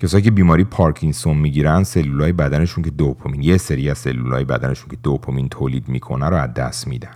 کسایی 0.00 0.22
که 0.22 0.30
بیماری 0.30 0.64
پارکینسون 0.64 1.36
می‌گیرن 1.36 1.82
سلولای 1.82 2.32
بدنشون 2.32 2.84
که 2.84 2.90
دوپامین 2.90 3.42
یه 3.42 3.56
سری 3.56 3.90
از 3.90 3.98
سلولای 3.98 4.44
بدنشون 4.44 4.88
که 4.90 4.96
دوپامین 4.96 5.48
تولید 5.48 5.88
می‌کنه 5.88 6.28
رو 6.28 6.36
از 6.36 6.54
دست 6.54 6.88
میدن. 6.88 7.14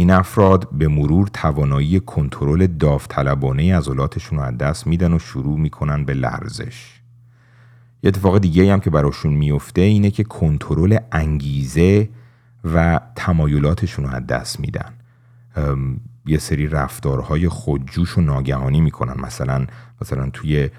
این 0.00 0.10
افراد 0.10 0.68
به 0.72 0.88
مرور 0.88 1.28
توانایی 1.28 2.00
کنترل 2.00 2.66
داوطلبانه 2.66 3.76
عضلاتشون 3.76 4.38
رو 4.38 4.44
از 4.44 4.58
دست 4.58 4.86
میدن 4.86 5.12
و 5.12 5.18
شروع 5.18 5.58
می‌کنن 5.58 6.04
به 6.04 6.14
لرزش. 6.14 7.00
یه 8.02 8.08
اتفاق 8.08 8.38
دیگه 8.38 8.72
هم 8.72 8.80
که 8.80 8.90
براشون 8.90 9.32
میفته 9.32 9.80
اینه 9.80 10.10
که 10.10 10.24
کنترل 10.24 10.98
انگیزه 11.12 12.08
و 12.64 13.00
تمایلاتشون 13.16 14.04
رو 14.04 14.10
از 14.10 14.26
دست 14.26 14.60
میدن. 14.60 14.92
یه 16.26 16.38
سری 16.38 16.66
رفتارهای 16.68 17.48
خودجوش 17.48 18.18
و 18.18 18.20
ناگهانی 18.20 18.80
می‌کنن. 18.80 19.20
مثلا 19.20 19.66
مثلا 20.02 20.30
توی 20.30 20.70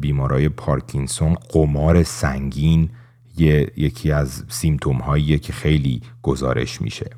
بیمارای 0.00 0.48
پارکینسون 0.48 1.34
قمار 1.34 2.02
سنگین 2.02 2.90
یکی 3.36 4.12
از 4.12 4.44
سیمتوم 4.48 4.96
هاییه 4.96 5.38
که 5.38 5.52
خیلی 5.52 6.02
گزارش 6.22 6.82
میشه. 6.82 7.10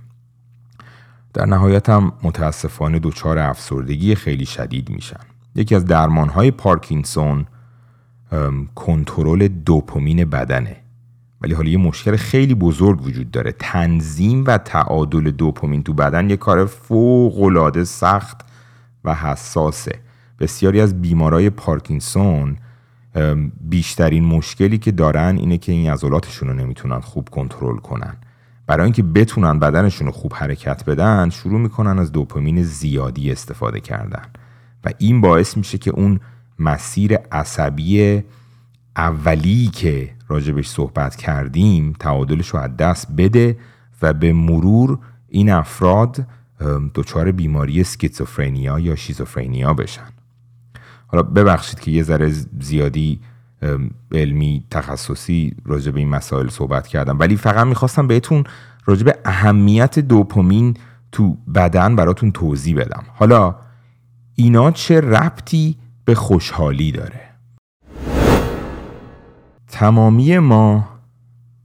در 1.34 1.46
نهایت 1.46 1.88
هم 1.88 2.12
متاسفانه 2.22 2.98
دچار 2.98 3.38
افسردگی 3.38 4.14
خیلی 4.14 4.46
شدید 4.46 4.90
میشن. 4.90 5.20
یکی 5.54 5.74
از 5.74 5.84
درمان 5.84 6.28
های 6.28 6.50
پارکینسون 6.50 7.46
کنترل 8.74 9.48
دوپامین 9.48 10.24
بدنه. 10.24 10.76
ولی 11.40 11.54
حالا 11.54 11.68
یه 11.68 11.78
مشکل 11.78 12.16
خیلی 12.16 12.54
بزرگ 12.54 13.02
وجود 13.02 13.30
داره. 13.30 13.52
تنظیم 13.58 14.44
و 14.46 14.58
تعادل 14.58 15.30
دوپامین 15.30 15.82
تو 15.82 15.92
بدن 15.92 16.30
یه 16.30 16.36
کار 16.36 16.66
فوق 16.66 17.42
العاده 17.42 17.84
سخت 17.84 18.40
و 19.04 19.14
حساسه. 19.14 19.98
بسیاری 20.40 20.80
از 20.80 21.02
بیمارای 21.02 21.50
پارکینسون 21.50 22.56
بیشترین 23.60 24.24
مشکلی 24.24 24.78
که 24.78 24.92
دارن 24.92 25.36
اینه 25.36 25.58
که 25.58 25.72
این 25.72 25.90
عضلاتشون 25.90 26.48
رو 26.48 26.54
نمی‌تونن 26.54 27.00
خوب 27.00 27.28
کنترل 27.28 27.76
کنن. 27.76 28.16
برای 28.66 28.84
اینکه 28.84 29.02
بتونن 29.02 29.58
بدنشون 29.58 30.06
رو 30.06 30.12
خوب 30.12 30.34
حرکت 30.34 30.84
بدن 30.84 31.30
شروع 31.30 31.60
می‌کنن 31.60 31.98
از 31.98 32.12
دوپامین 32.12 32.62
زیادی 32.62 33.32
استفاده 33.32 33.80
کردن. 33.80 34.24
و 34.84 34.90
این 34.98 35.20
باعث 35.20 35.56
میشه 35.56 35.78
که 35.78 35.90
اون 35.90 36.20
مسیر 36.58 37.16
عصبی 37.16 38.22
اولی 38.96 39.66
که 39.66 40.10
راجبش 40.28 40.68
صحبت 40.68 41.16
کردیم 41.16 41.92
تعادلش 41.98 42.48
رو 42.48 42.60
از 42.60 42.76
دست 42.76 43.12
بده 43.16 43.56
و 44.02 44.12
به 44.12 44.32
مرور 44.32 44.98
این 45.28 45.50
افراد 45.50 46.26
دچار 46.94 47.32
بیماری 47.32 47.84
سکیزوفرنیا 47.84 48.78
یا 48.78 48.96
شیزوفرنیا 48.96 49.74
بشن. 49.74 50.08
حالا 51.06 51.22
ببخشید 51.22 51.80
که 51.80 51.90
یه 51.90 52.02
ذره 52.02 52.30
زیادی 52.60 53.20
علمی 54.12 54.64
تخصصی 54.70 55.56
راجع 55.64 55.90
به 55.90 55.98
این 55.98 56.08
مسائل 56.08 56.48
صحبت 56.48 56.86
کردم. 56.86 57.18
ولی 57.18 57.36
فقط 57.36 57.66
می‌خواستم 57.66 58.06
بهتون 58.06 58.44
راجع 58.86 59.04
به 59.04 59.18
اهمیت 59.24 59.98
دوپامین 59.98 60.76
تو 61.12 61.36
بدن 61.54 61.96
براتون 61.96 62.32
توضیح 62.32 62.76
بدم. 62.76 63.04
حالا 63.14 63.54
اینا 64.34 64.70
چه 64.70 65.00
ربطی 65.00 65.76
به 66.04 66.14
خوشحالی 66.14 66.92
داره؟ 66.92 67.20
تمامی 69.68 70.38
ما 70.38 70.88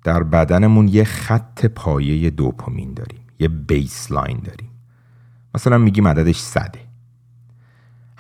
در 0.04 0.24
بدنمون 0.24 0.88
یه 0.88 1.04
خط 1.04 1.66
پایه 1.66 2.30
دوپامین 2.30 2.94
داریم 2.94 3.22
یه 3.40 3.48
بیسلاین 3.48 4.40
داریم. 4.40 4.70
مثلا 5.56 5.78
میگیم 5.78 6.08
عددش 6.08 6.40
صده. 6.40 6.89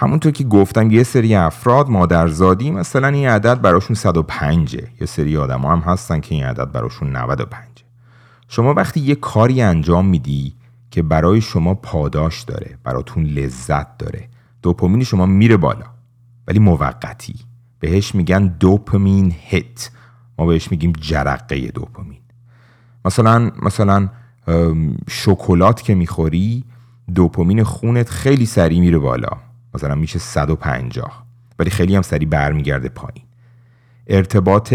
همونطور 0.01 0.31
که 0.31 0.43
گفتم 0.43 0.91
یه 0.91 1.03
سری 1.03 1.35
افراد 1.35 1.89
مادرزادی 1.89 2.71
مثلا 2.71 3.07
این 3.07 3.27
عدد 3.27 3.61
براشون 3.61 3.95
105 3.95 4.73
یه 4.73 5.05
سری 5.05 5.37
آدم 5.37 5.61
هم 5.61 5.79
هستن 5.79 6.19
که 6.19 6.35
این 6.35 6.43
عدد 6.43 6.71
براشون 6.71 7.15
95 7.15 7.63
شما 8.47 8.73
وقتی 8.73 8.99
یه 8.99 9.15
کاری 9.15 9.61
انجام 9.61 10.05
میدی 10.05 10.55
که 10.91 11.01
برای 11.01 11.41
شما 11.41 11.73
پاداش 11.73 12.41
داره 12.41 12.77
براتون 12.83 13.23
لذت 13.23 13.97
داره 13.97 14.29
دوپامین 14.61 15.03
شما 15.03 15.25
میره 15.25 15.57
بالا 15.57 15.85
ولی 16.47 16.59
موقتی. 16.59 17.35
بهش 17.79 18.15
میگن 18.15 18.47
دوپامین 18.47 19.35
هیت. 19.39 19.89
ما 20.37 20.45
بهش 20.45 20.71
میگیم 20.71 20.93
جرقه 21.01 21.67
دوپامین. 21.67 22.21
مثلا 23.05 23.51
مثلا 23.61 24.09
شکلات 25.07 25.81
که 25.81 25.95
می‌خوری 25.95 26.63
دوپامین 27.15 27.63
خونت 27.63 28.09
خیلی 28.09 28.45
سریع 28.45 28.79
میره 28.79 28.97
بالا. 28.97 29.48
مثلا 29.73 29.95
میشه 29.95 30.19
150 30.19 31.25
ولی 31.59 31.69
خیلی 31.69 31.95
هم 31.95 32.01
سریع 32.01 32.27
برمیگرده 32.27 32.89
پایین. 32.89 33.25
ارتباط 34.07 34.73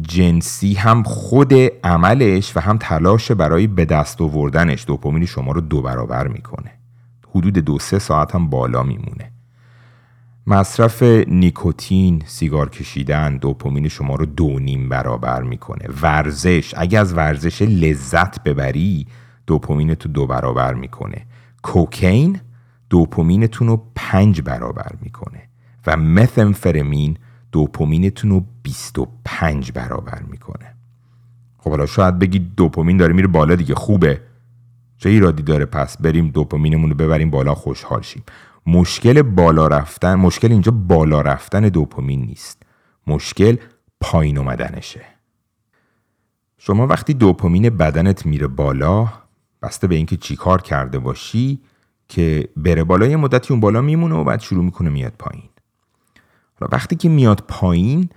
جنسی 0.00 0.74
هم 0.74 1.02
خود 1.02 1.54
عملش 1.84 2.56
و 2.56 2.60
هم 2.60 2.78
تلاش 2.78 3.32
برای 3.32 3.66
به 3.66 3.84
دست 3.84 4.20
آوردنش 4.20 4.84
دوپامین 4.86 5.24
شما 5.24 5.52
رو 5.52 5.60
دو 5.60 5.82
برابر 5.82 6.28
می‌کنه. 6.28 6.70
حدود 7.30 7.58
دو 7.58 7.78
سه 7.78 7.98
ساعت 7.98 8.34
هم 8.34 8.50
بالا 8.50 8.82
میمونه. 8.82 9.30
مصرف 10.46 11.02
نیکوتین 11.28 12.22
سیگار 12.26 12.70
کشیدن 12.70 13.36
دوپامین 13.36 13.88
شما 13.88 14.14
رو 14.14 14.26
دو 14.26 14.58
نیم 14.58 14.88
برابر 14.88 15.42
می‌کنه. 15.42 15.88
ورزش 16.02 16.74
اگه 16.76 16.98
از 16.98 17.14
ورزش 17.14 17.62
لذت 17.62 18.42
ببری 18.42 19.06
دوپامین 19.46 19.94
تو 19.94 20.08
دو 20.08 20.26
برابر 20.26 20.74
می‌کنه. 20.74 21.26
کوکین؟ 21.62 22.40
دوپامینتون 22.92 23.68
رو 23.68 23.86
پنج 23.94 24.40
برابر 24.40 24.92
می‌کنه 25.00 25.48
و 25.86 25.96
متنفرمین 25.96 27.16
دوپامینتون 27.52 28.30
رو 28.30 28.44
25 28.62 29.72
برابر 29.72 30.22
می‌کنه. 30.22 30.74
خب 31.58 31.70
حالا 31.70 31.86
شاید 31.86 32.18
بگید 32.18 32.54
دوپامین 32.54 32.96
داره 32.96 33.12
میره 33.12 33.28
بالا 33.28 33.54
دیگه 33.54 33.74
خوبه. 33.74 34.20
چه 34.98 35.10
ایرادی 35.10 35.42
داره؟ 35.42 35.64
پس 35.64 35.96
بریم 35.96 36.28
دوپامینمون 36.28 36.90
رو 36.90 36.96
ببریم 36.96 37.30
بالا 37.30 37.54
خوشحال 37.54 38.02
شیم. 38.02 38.22
مشکل 38.66 39.22
بالا 39.22 39.66
رفتن 39.66 40.14
مشکل 40.14 40.52
اینجا 40.52 40.72
بالا 40.72 41.20
رفتن 41.20 41.60
دوپامین 41.60 42.20
نیست. 42.20 42.62
مشکل 43.06 43.56
پایین 44.00 44.38
اومدنشه. 44.38 45.04
شما 46.58 46.86
وقتی 46.86 47.14
دوپامین 47.14 47.70
بدنت 47.70 48.26
میره 48.26 48.46
بالا 48.46 49.08
بسته 49.62 49.86
به 49.86 49.94
اینکه 49.94 50.16
چی 50.16 50.36
کار 50.36 50.62
کرده 50.62 50.98
باشی 50.98 51.60
که 52.12 52.48
بره 52.56 52.84
بالا 52.84 53.06
یه 53.06 53.16
مدتی 53.16 53.52
اون 53.52 53.60
بالا 53.60 53.80
میمونه 53.80 54.14
و 54.14 54.24
بعد 54.24 54.40
شروع 54.40 54.64
می‌کنه 54.64 54.90
میاد 54.90 55.12
پایین. 55.18 55.48
حالا 56.60 56.68
وقتی 56.72 56.96
که 56.96 57.08
میاد 57.08 57.44
پایین 57.48 58.10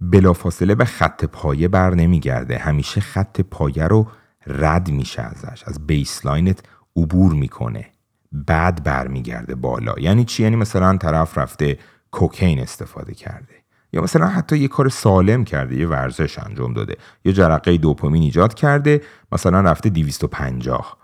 بلافاصله 0.00 0.74
به 0.74 0.84
خط 0.84 1.24
پایه 1.24 1.68
بر 1.68 1.94
نمیگرده. 1.94 2.58
همیشه 2.58 3.00
خط 3.00 3.40
پایه 3.40 3.86
رو 3.86 4.08
رد 4.46 4.90
میشه 4.90 5.22
ازش. 5.22 5.62
از 5.66 5.86
بیسلاینت 5.86 6.62
عبور 6.96 7.32
می‌کنه. 7.32 7.86
بعد 8.32 8.84
برمیگرده 8.84 9.54
بالا. 9.54 9.94
یعنی 9.98 10.24
چی؟ 10.24 10.42
یعنی 10.42 10.56
مثلا 10.56 10.96
طرف 10.96 11.38
رفته 11.38 11.78
کوکین 12.10 12.60
استفاده 12.60 13.14
کرده. 13.14 13.54
یا 13.92 14.02
مثلا 14.02 14.26
حتی 14.26 14.58
یه 14.58 14.68
کار 14.68 14.88
سالم 14.88 15.44
کرده 15.44 15.76
یه 15.76 15.88
ورزش 15.88 16.38
انجام 16.38 16.72
داده. 16.72 16.96
یه 17.24 17.32
جرقه 17.32 17.76
دوپامین 17.76 18.22
ایجاد 18.22 18.54
کرده. 18.54 19.02
مثلا 19.32 19.60
رفته 19.60 19.90
250 19.90 21.01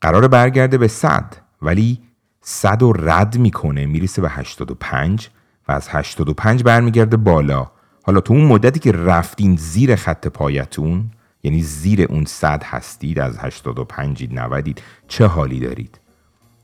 قرار 0.00 0.28
برگرده 0.28 0.78
به 0.78 0.88
100 0.88 1.36
ولی 1.62 2.00
100 2.42 2.82
رو 2.82 2.92
رد 2.92 3.38
می‌کنه 3.38 3.86
می‌رسه 3.86 4.22
به 4.22 4.28
85 4.28 5.28
و 5.68 5.72
از 5.72 5.88
85 5.88 6.62
برمیگرده 6.62 7.16
بالا. 7.16 7.70
حالا 8.02 8.20
تو 8.20 8.34
اون 8.34 8.44
مدتی 8.44 8.80
که 8.80 8.92
رفتین 8.92 9.56
زیر 9.56 9.96
خط 9.96 10.26
پایتون 10.26 11.10
یعنی 11.42 11.62
زیر 11.62 12.02
اون 12.02 12.24
صد 12.24 12.62
هستید 12.64 13.18
از 13.18 13.38
85 13.38 14.28
90 14.32 14.80
چه 15.08 15.26
حالی 15.26 15.60
دارید؟ 15.60 16.00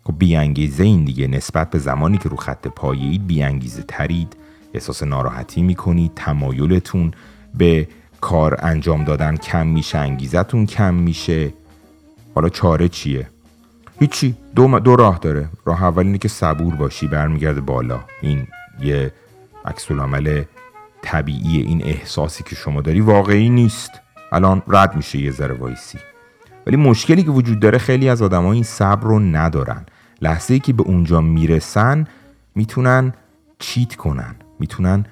خب 0.04 0.14
بیانگیزه 0.18 0.84
این 0.84 1.04
دیگه. 1.04 1.26
نسبت 1.26 1.70
به 1.70 1.78
زمانی 1.78 2.18
که 2.18 2.28
رو 2.28 2.36
خط 2.36 2.66
پایید 2.66 3.26
بیانگیزه 3.26 3.82
ترید. 3.82 4.36
احساس 4.74 5.02
ناراحتی 5.02 5.62
می‌کنید 5.62 6.12
تمایلتون 6.14 7.12
به 7.54 7.88
کار 8.20 8.58
انجام 8.62 9.04
دادن 9.04 9.36
کم 9.36 9.66
میشه 9.66 9.98
انگیزتون 9.98 10.66
کم 10.66 10.94
میشه. 10.94 11.52
حالا 12.36 12.48
چاره 12.48 12.88
چیه؟ 12.88 13.28
هیچی. 14.00 14.36
دو, 14.54 14.78
دو 14.78 14.96
راه 14.96 15.18
داره. 15.18 15.48
راه 15.64 15.84
اول 15.84 16.06
اینه 16.06 16.18
که 16.18 16.28
صبور 16.28 16.74
باشی 16.74 17.06
برمیگرده 17.06 17.60
بالا. 17.60 18.00
این 18.22 18.46
یه 18.80 19.12
عکس 19.64 19.90
عمل 19.90 20.42
طبیعی 21.02 21.62
این 21.62 21.84
احساسی 21.84 22.44
که 22.44 22.56
شما 22.56 22.80
داری 22.80 23.00
واقعی 23.00 23.48
نیست. 23.48 23.90
الان 24.32 24.62
رد 24.68 24.96
میشه 24.96 25.18
یه 25.18 25.30
ذره 25.30 25.54
وایسی. 25.54 25.98
ولی 26.66 26.76
مشکلی 26.76 27.22
که 27.22 27.30
وجود 27.30 27.60
داره 27.60 27.78
خیلی 27.78 28.08
از 28.08 28.22
آدمها 28.22 28.52
این 28.52 28.62
صبر 28.62 29.06
رو 29.06 29.18
ندارن. 29.18 29.86
لحظه 30.22 30.54
ای 30.54 30.60
که 30.60 30.72
به 30.72 30.82
اونجا 30.82 31.20
می‌رسن 31.20 32.06
می‌تونن 32.54 33.12
چیت 33.58 33.94
کنن. 33.94 34.34
می‌تونن 34.60 35.06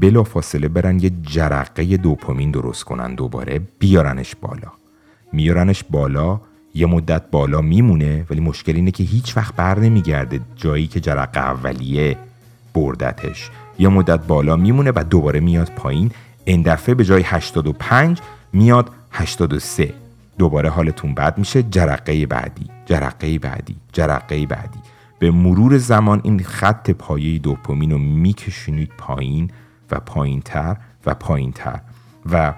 بلا 0.00 0.24
فاصله 0.24 0.68
برن 0.68 1.00
یه 1.00 1.10
جرقه 1.22 1.96
دوپامین 1.96 2.50
درست 2.50 2.84
کنن 2.84 3.14
دوباره 3.14 3.60
بیارنش 3.78 4.36
بالا. 4.36 4.72
میارنش 5.32 5.84
بالا 5.90 6.40
یه 6.76 6.86
مدت 6.86 7.22
بالا 7.30 7.60
میمونه 7.60 8.26
ولی 8.30 8.40
مشکل 8.40 8.76
اینه 8.76 8.90
که 8.90 9.04
هیچ 9.04 9.36
وقت 9.36 9.54
بر 9.56 9.78
نمیگرده 9.78 10.40
جایی 10.56 10.86
که 10.86 11.00
جرقه 11.00 11.40
اولیه 11.40 12.16
بردتش. 12.74 13.50
یه 13.78 13.88
مدت 13.88 14.26
بالا 14.26 14.56
میمونه 14.56 14.92
و 14.94 15.04
دوباره 15.10 15.40
میاد 15.40 15.72
پایین. 15.76 16.10
این 16.44 16.62
دفعه 16.62 16.94
به 16.94 17.04
جای 17.04 17.22
85 17.22 18.20
میاد 18.52 18.90
83 19.10 19.94
دوباره 20.38 20.70
حالتون 20.70 21.14
بد 21.14 21.38
میشه. 21.38 21.62
جرقه 21.62 22.26
بعدی 22.26 22.66
جرقه 22.86 23.38
بعدی 23.38 23.76
جرقه 23.92 24.46
بعدی. 24.46 24.78
به 25.18 25.30
مرور 25.30 25.78
زمان 25.78 26.20
این 26.24 26.42
خط 26.42 26.90
پایه 26.90 27.38
دوپامین 27.38 27.90
رو 27.90 27.98
میکشونید 27.98 28.90
پایین 28.98 29.50
و 29.90 30.00
پایینتر 30.00 30.76
و 31.06 31.14
پایینتر. 31.14 31.80
و 32.32 32.54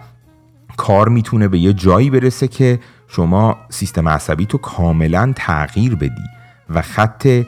کار 0.76 1.08
می‌تونه 1.08 1.48
به 1.48 1.58
یه 1.58 1.72
جایی 1.72 2.10
برسه 2.10 2.48
که 2.48 2.78
شما 3.08 3.56
سیستم 3.70 4.08
عصبی 4.08 4.46
تو 4.46 4.58
کاملا 4.58 5.32
تغییر 5.36 5.94
بدی 5.94 6.24
و 6.70 6.82
خط 6.82 7.42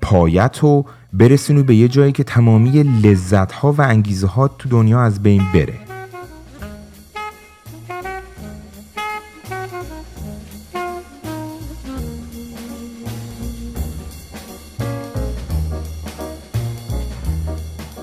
پایت 0.00 0.58
رو 0.58 0.86
برسونی 1.12 1.62
به 1.62 1.74
یه 1.74 1.88
جایی 1.88 2.12
که 2.12 2.24
تمامی 2.24 2.82
لذت 2.82 3.52
ها 3.52 3.72
و 3.72 3.82
انگیزه 3.82 4.26
ها 4.26 4.48
تو 4.48 4.68
دنیا 4.68 5.02
از 5.02 5.22
بین 5.22 5.42
بره. 5.54 5.78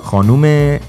خانوم 0.02 0.80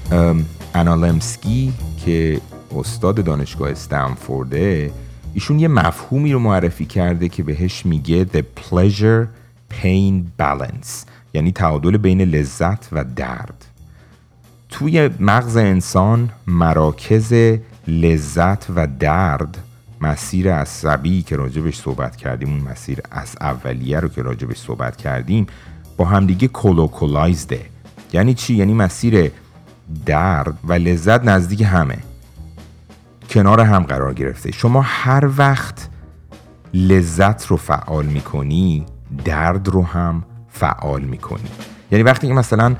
انالمسکی 0.75 1.73
که 2.05 2.41
استاد 2.75 3.23
دانشگاه 3.23 3.71
استنفورده 3.71 4.91
ایشون 5.33 5.59
یه 5.59 5.67
مفهومی 5.67 6.33
رو 6.33 6.39
معرفی 6.39 6.85
کرده 6.85 7.29
که 7.29 7.43
بهش 7.43 7.85
میگه 7.85 8.25
The 8.25 8.43
Pleasure 8.59 9.27
Pain 9.73 10.41
Balance 10.41 11.07
یعنی 11.33 11.51
تعادل 11.51 11.97
بین 11.97 12.21
لذت 12.21 12.87
و 12.91 13.03
درد 13.03 13.65
توی 14.69 15.09
مغز 15.19 15.57
انسان 15.57 16.29
مراکز 16.47 17.33
لذت 17.87 18.65
و 18.75 18.87
درد 18.99 19.57
مسیر 20.01 20.53
عصبی 20.53 21.21
که 21.21 21.35
راجبش 21.35 21.75
صحبت 21.75 22.15
کردیم 22.15 22.49
اون 22.49 22.71
مسیر 22.71 22.99
از 23.11 23.35
اولیه 23.41 23.99
رو 23.99 24.07
که 24.07 24.21
راجبش 24.21 24.57
صحبت 24.57 24.97
کردیم 24.97 25.47
با 25.97 26.05
همدیگه 26.05 26.47
کلوکولایزده 26.47 27.65
یعنی 28.13 28.33
چی؟ 28.33 28.55
یعنی 28.55 28.73
مسیر 28.73 29.31
درد 30.05 30.57
و 30.63 30.73
لذت 30.73 31.23
نزدیک 31.23 31.61
همه 31.61 31.97
کنار 33.31 33.59
هم 33.61 33.83
قرار 33.83 34.13
گرفته. 34.13 34.51
شما 34.51 34.81
هر 34.81 35.29
وقت 35.37 35.89
لذت 36.73 37.47
رو 37.47 37.57
فعال 37.57 38.05
می‌کنی 38.05 38.85
درد 39.25 39.67
رو 39.67 39.85
هم 39.85 40.23
فعال 40.49 41.01
می‌کنی. 41.01 41.49
یعنی 41.91 42.03
وقتی 42.03 42.27
که 42.27 42.33
مثلا 42.33 42.75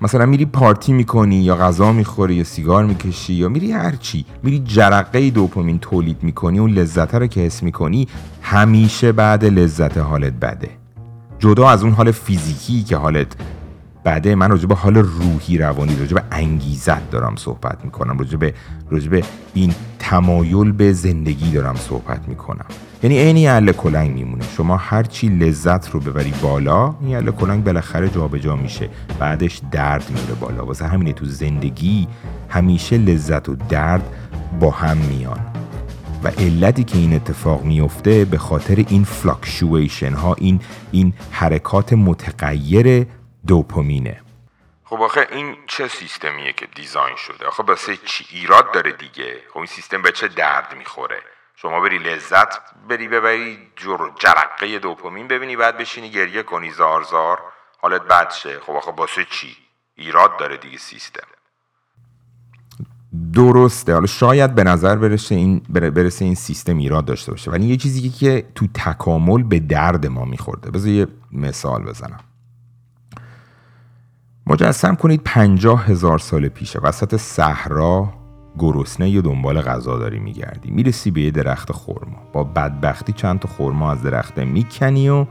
مثلا 0.00 0.26
میری 0.26 0.46
پارتی 0.46 0.92
می‌کنی 0.92 1.36
یا 1.36 1.56
غذا 1.56 1.92
می‌خوری 1.92 2.34
یا 2.34 2.44
سیگار 2.44 2.84
می‌کشی 2.84 3.34
یا 3.34 3.48
میری 3.48 3.72
هرچی 3.72 4.24
میری 4.42 4.58
جرقه 4.58 5.30
دوپامین 5.30 5.78
تولید 5.78 6.22
می‌کنی 6.22 6.58
اون 6.58 6.70
لذت 6.70 7.14
رو 7.14 7.26
که 7.26 7.40
حس 7.40 7.62
می‌کنی 7.62 8.08
همیشه 8.42 9.12
بعد 9.12 9.44
لذت 9.44 9.98
حالت 9.98 10.32
بده. 10.32 10.70
جدا 11.38 11.68
از 11.68 11.82
اون 11.82 11.92
حال 11.92 12.10
فیزیکی 12.10 12.82
که 12.82 12.96
حالت 12.96 13.36
بعده 14.06 14.34
من 14.34 14.50
راجع 14.50 14.66
به 14.66 14.74
حال 14.74 14.96
روحی 14.96 15.58
روانی 15.58 15.96
راجع 15.96 16.14
به 16.14 16.22
انگیزت 16.30 17.10
دارم 17.10 17.36
صحبت 17.36 17.84
می‌کنم. 17.84 18.18
راجع 18.18 18.36
به 18.36 18.54
راجع 18.90 19.20
این 19.54 19.74
تمایل 19.98 20.72
به 20.72 20.92
زندگی 20.92 21.50
دارم 21.50 21.74
صحبت 21.74 22.28
می‌کنم. 22.28 22.64
یعنی 23.02 23.18
عین 23.18 23.36
یه 23.36 23.72
الاکلنگ 23.72 24.10
میمونه. 24.10 24.44
شما 24.56 24.76
هر 24.76 25.02
چی 25.02 25.28
لذت 25.28 25.90
رو 25.90 26.00
ببری 26.00 26.32
بالا 26.42 26.94
این 27.00 27.16
الاکلنگ 27.16 27.64
بالاخره 27.64 28.08
جابجا 28.08 28.56
میشه. 28.56 28.88
بعدش 29.18 29.60
درد 29.70 30.10
میره 30.10 30.34
بالا. 30.40 30.66
واسه 30.66 30.86
همینه 30.86 31.12
تو 31.12 31.24
زندگی 31.24 32.08
همیشه 32.48 32.98
لذت 32.98 33.48
و 33.48 33.56
درد 33.68 34.02
با 34.60 34.70
هم 34.70 34.96
میان. 34.96 35.40
و 36.24 36.28
علتی 36.28 36.84
که 36.84 36.98
این 36.98 37.14
اتفاق 37.14 37.64
میفته 37.64 38.24
به 38.24 38.38
خاطر 38.38 38.84
این 38.88 39.04
fluctuation 39.04 40.12
ها 40.12 40.34
این 40.34 40.60
این 40.92 41.12
حرکات 41.30 41.92
متغیر 41.92 43.06
دوپامینه. 43.46 44.22
خب 44.84 45.02
آخه 45.02 45.28
این 45.32 45.56
چه 45.66 45.88
سیستمیه 45.88 46.52
که 46.52 46.66
دیزاین 46.66 47.16
شده؟ 47.16 47.46
آخه 47.46 47.62
باسه 47.62 47.96
چی؟ 47.96 48.26
ایراد 48.30 48.72
داره 48.72 48.92
دیگه. 48.92 49.40
خب 49.50 49.56
این 49.56 49.66
سیستم 49.66 50.02
به 50.02 50.12
چه 50.12 50.28
درد 50.28 50.74
می‌خوره؟ 50.78 51.20
شما 51.56 51.80
بری 51.80 51.98
لذت 51.98 52.48
بری 52.88 53.08
ببری 53.08 53.58
جرقه 54.18 54.78
دوپامین 54.78 55.28
ببینی 55.28 55.56
بعد 55.56 55.78
بشینی 55.78 56.10
گریه 56.10 56.42
کنی 56.42 56.70
زار 56.70 57.02
زار. 57.02 57.38
حالت 57.82 58.02
بد 58.02 58.30
شه. 58.30 58.60
خب 58.60 58.72
آخه 58.72 58.92
باسه 58.92 59.26
چی؟ 59.30 59.56
ایراد 59.94 60.36
داره 60.38 60.56
دیگه 60.56 60.78
سیستم. 60.78 61.26
درسته. 63.32 63.92
حالا 63.94 64.06
شاید 64.06 64.54
به 64.54 64.64
نظر 64.64 64.96
برسه 64.96 65.34
این 65.34 65.58
برسه 65.68 66.24
این 66.24 66.34
سیستم 66.34 66.78
ایراد 66.78 67.04
داشته 67.04 67.30
باشه. 67.30 67.50
ولی 67.50 67.66
یه 67.66 67.76
چیزی 67.76 68.10
که 68.10 68.46
تو 68.54 68.66
تکامل 68.74 69.42
به 69.42 69.58
درد 69.58 70.06
ما 70.06 70.24
میخورده. 70.24 70.70
بذار 70.70 70.88
یه 70.88 71.06
مثال 71.32 71.82
بزنم. 71.82 72.20
مجسم 74.48 74.94
کنید 74.94 75.20
پنجاه 75.24 75.86
هزار 75.86 76.18
سال 76.18 76.48
پیشه. 76.48 76.78
وسط 76.82 77.16
صحرا 77.16 78.08
گرسنه 78.58 79.10
یا 79.10 79.20
دنبال 79.20 79.60
غذا 79.60 79.98
داری 79.98 80.18
میگردی. 80.18 80.70
می‌رسی 80.70 81.10
به 81.10 81.20
یه 81.20 81.30
درخت 81.30 81.72
خورما 81.72 82.16
با 82.32 82.44
بدبختی 82.44 83.12
چند 83.12 83.38
تا 83.38 83.48
خورما 83.48 83.92
از 83.92 84.02
درخت 84.02 84.38
می‌کنی 84.38 85.08
و 85.08 85.26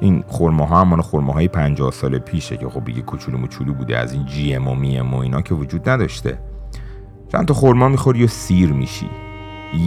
این 0.00 0.24
خورماها 0.26 0.80
همان 0.80 1.00
خورماهای 1.00 1.48
پنجاه 1.48 1.90
سال 1.90 2.18
پیشه 2.18 2.56
که 2.56 2.68
خب 2.68 2.84
دیگه 2.84 3.02
کوچولو 3.02 3.38
موچولو 3.38 3.74
بوده. 3.74 3.98
از 3.98 4.12
این 4.12 4.26
جی 4.26 4.54
ام 4.54 4.68
و 4.68 4.74
می 4.74 4.98
ام 4.98 5.14
و 5.14 5.18
اینا 5.18 5.42
که 5.42 5.54
وجود 5.54 5.88
نداشته. 5.88 6.38
چند 7.32 7.46
تا 7.46 7.54
خورما 7.54 7.88
می‌خوری 7.88 8.24
و 8.24 8.26
سیر 8.26 8.72
میشی. 8.72 9.10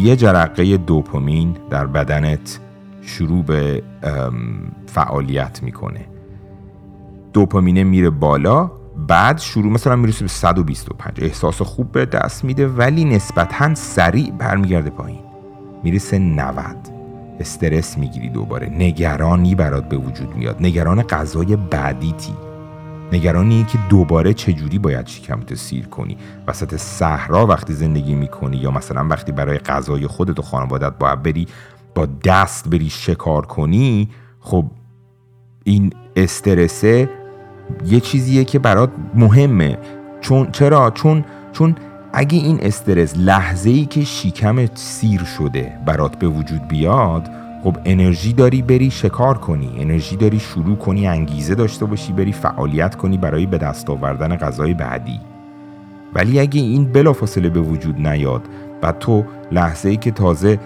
یه 0.03 0.15
جرقه 0.15 0.77
دوپامین 0.77 1.57
در 1.69 1.87
بدنت 1.87 2.59
شروع 3.01 3.43
به 3.43 3.83
فعالیت 4.85 5.63
می‌کنه. 5.63 6.05
دوپامینه 7.33 7.83
میره 7.83 8.09
بالا 8.09 8.71
بعد 9.07 9.39
شروع 9.39 9.71
مثلا 9.71 9.95
می‌رسه 9.95 10.21
به 10.21 10.27
125 10.27 11.13
احساس 11.17 11.61
خوب 11.61 11.91
به 11.91 12.05
دست 12.05 12.43
میده 12.43 12.67
ولی 12.67 13.05
نسبتا 13.05 13.75
سریع 13.75 14.31
برمیگرده 14.31 14.89
پایین. 14.89 15.19
می‌رسه 15.83 16.19
90 16.19 16.75
استرس 17.39 17.97
می‌گیری 17.97 18.29
دوباره. 18.29 18.69
نگرانی 18.69 19.55
برات 19.55 19.89
به 19.89 19.97
وجود 19.97 20.35
میاد. 20.35 20.57
نگران 20.61 21.01
غذای 21.01 21.55
بعدیتی 21.55 22.33
نگرانی 23.13 23.63
که 23.63 23.77
دوباره 23.89 24.33
چجوری 24.33 24.79
باید 24.79 25.07
شکمت 25.07 25.55
سیر 25.55 25.87
کنی. 25.87 26.17
وسط 26.47 26.75
صحرا 26.75 27.47
وقتی 27.47 27.73
زندگی 27.73 28.15
می‌کنی 28.15 28.57
یا 28.57 28.71
مثلا 28.71 29.07
وقتی 29.07 29.31
برای 29.31 29.57
غذای 29.57 30.07
خودت 30.07 30.39
و 30.39 30.41
خانوادت 30.41 30.93
باید 30.99 31.23
بری 31.23 31.47
با 31.95 32.07
دست 32.23 32.69
بری 32.69 32.89
شکار 32.89 33.45
کنی 33.45 34.09
خب 34.39 34.65
این 35.63 35.93
استرسه 36.17 37.09
یه 37.85 37.99
چیزیه 37.99 38.43
که 38.43 38.59
برات 38.59 38.89
مهمه. 39.15 39.77
چون 40.21 40.51
چرا؟ 40.51 40.91
چون 40.91 41.25
چون 41.53 41.75
اگه 42.13 42.37
این 42.37 42.59
استرس 42.61 43.13
لحظه 43.17 43.69
ای 43.69 43.85
که 43.85 44.03
شیکمت 44.03 44.71
سیر 44.75 45.23
شده 45.23 45.73
برات 45.85 46.19
به 46.19 46.27
وجود 46.27 46.67
بیاد 46.67 47.29
خب 47.63 47.77
انرژی 47.85 48.33
داری 48.33 48.61
بری 48.61 48.91
شکار 48.91 49.37
کنی 49.37 49.71
انرژی 49.79 50.15
داری 50.15 50.39
شروع 50.39 50.75
کنی 50.75 51.07
انگیزه 51.07 51.55
داشته 51.55 51.85
باشی 51.85 52.13
بری 52.13 52.31
فعالیت 52.31 52.95
کنی 52.95 53.17
برای 53.17 53.45
به 53.45 53.57
دست 53.57 53.89
آوردن 53.89 54.35
غذای 54.35 54.73
بعدی. 54.73 55.19
ولی 56.13 56.39
اگه 56.39 56.61
این 56.61 56.91
بلافاصله 56.91 57.49
به 57.49 57.59
وجود 57.59 58.07
نیاد 58.07 58.41
و 58.83 58.91
تو 58.91 59.23
لحظه 59.51 59.89
ای 59.89 59.97
که 59.97 60.11
تازه 60.11 60.59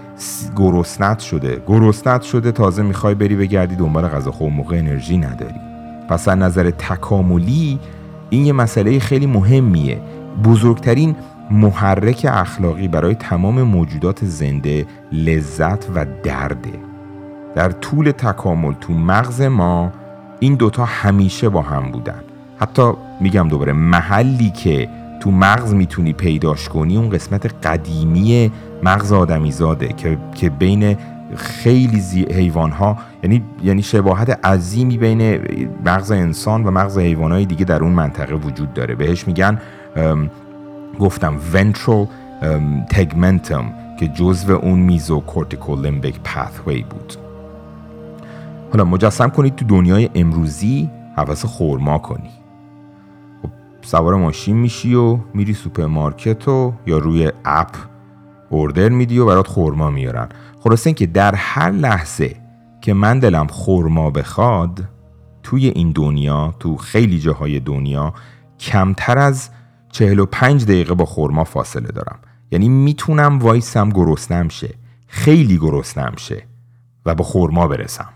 گرسنت 0.56 1.20
شده 1.20 1.62
گرسنت 1.68 2.22
شده 2.22 2.52
تازه 2.52 2.84
می‌خوای 2.84 3.16
بری 3.16 3.36
بگردی 3.36 3.76
دنبال 3.76 4.08
غذا 4.08 4.32
خب 4.32 4.46
موقع 4.46 4.78
انرژی 4.78 5.18
نداری. 5.18 5.60
پس 6.10 6.28
از 6.28 6.38
نظر 6.38 6.70
تکاملی 6.70 7.80
این 8.30 8.46
یه 8.46 8.54
مسئله 8.54 9.00
خیلی 9.00 9.26
مهمیه. 9.26 10.02
بزرگترین 10.44 11.16
محرک 11.52 12.28
اخلاقی 12.30 12.88
برای 12.88 13.16
تمام 13.16 13.62
موجودات 13.62 14.26
زنده 14.26 14.86
لذت 15.12 15.90
و 15.96 16.06
درده. 16.24 16.80
در 17.56 17.72
طول 17.72 18.12
تکامل 18.12 18.74
تو 18.74 18.94
مغز 18.94 19.42
ما 19.42 19.92
این 20.40 20.56
دوتا 20.56 20.86
همیشه 20.86 21.50
با 21.50 21.62
هم 21.62 21.92
بودن. 21.92 22.22
حتی 22.60 22.92
میگم 23.20 23.48
دوباره 23.48 23.74
محلی 23.74 24.50
که 24.50 24.90
تو 25.22 25.32
مغز 25.32 25.74
می‌تونی 25.74 26.14
پیداش 26.14 26.70
کنی 26.70 26.98
اون 26.98 27.10
قسمت 27.10 27.66
قدیمی 27.68 28.52
مغز 28.84 29.12
آدمیزاده 29.12 29.88
که, 29.88 30.18
که 30.36 30.50
بین 30.50 30.98
خیلی 31.36 32.00
زی 32.00 32.24
حیوان 32.24 32.72
ها 32.72 32.98
یعنی 33.24 33.44
یعنی 33.64 33.82
شباهت 33.82 34.46
عظیمی 34.46 34.98
بین 34.98 35.40
مغز 35.86 36.12
انسان 36.12 36.64
و 36.64 36.72
مغز 36.72 36.98
حیوان 36.98 37.32
های 37.32 37.46
دیگه 37.46 37.66
در 37.66 37.84
اون 37.84 37.92
منطقه 37.92 38.36
وجود 38.36 38.74
داره. 38.74 38.96
بهش 38.96 39.28
میگن 39.28 39.60
گفتم 41.00 41.34
ventral 41.54 42.08
tegmentum 42.94 43.64
که 44.00 44.08
جزو 44.08 44.52
اون 44.52 44.80
mesocorticolimbic 44.80 46.20
pathway 46.24 46.82
بود. 46.84 47.14
حالا 48.72 48.86
مجسم 48.86 49.30
کنید 49.30 49.56
تو 49.56 49.66
دنیای 49.66 50.10
امروزی 50.16 50.90
هوس 51.16 51.46
خرما 51.46 51.98
کنی. 51.98 52.30
خب 52.30 52.41
سوار 53.82 54.16
ماشین 54.16 54.58
میشی 54.58 54.96
و 54.96 55.20
میری 55.34 55.54
سوپرمارکت 55.54 56.48
و 56.48 56.74
یا 56.88 56.98
روی 56.98 57.32
app 57.46 57.76
order 58.50 58.90
میدی 58.90 59.20
و 59.20 59.26
برات 59.26 59.48
خرما 59.48 59.90
میارن. 59.90 60.30
خلاصه 60.60 60.88
اینکه 60.88 61.06
در 61.06 61.36
هر 61.36 61.72
لحظه 61.72 62.36
که 62.82 62.94
من 62.94 63.20
دلم 63.20 63.48
خرما 63.48 64.10
بخواد 64.10 64.84
توی 65.44 65.68
این 65.68 65.92
دنیا 65.92 66.56
تو 66.60 66.78
خیلی 66.78 67.20
جاهای 67.20 67.60
دنیا 67.60 68.14
کمتر 68.60 69.18
از 69.18 69.50
45 69.92 70.66
دقیقه 70.66 70.94
با 70.94 71.06
خرما 71.06 71.44
فاصله 71.44 71.88
دارم. 71.88 72.20
یعنی 72.52 72.70
می‌تونم 72.70 73.40
وایسم 73.40 73.90
گرسنم 73.90 74.50
شه. 74.50 74.76
خیلی 75.08 75.58
گرسنم 75.58 76.14
شه 76.18 76.44
و 77.06 77.16
با 77.16 77.24
خورما 77.24 77.68
برسم. 77.68 78.10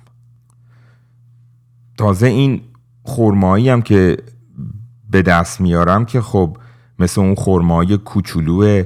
تازه 1.98 2.28
این 2.28 2.62
خورمایی 3.04 3.70
هم 3.70 3.82
که 3.82 4.18
به 5.16 5.22
دست 5.22 5.62
میارم 5.62 6.06
که 6.06 6.22
خب 6.22 6.58
مثل 7.00 7.22
اون 7.22 7.36
خورمای 7.36 7.98
کوچولو 7.98 8.84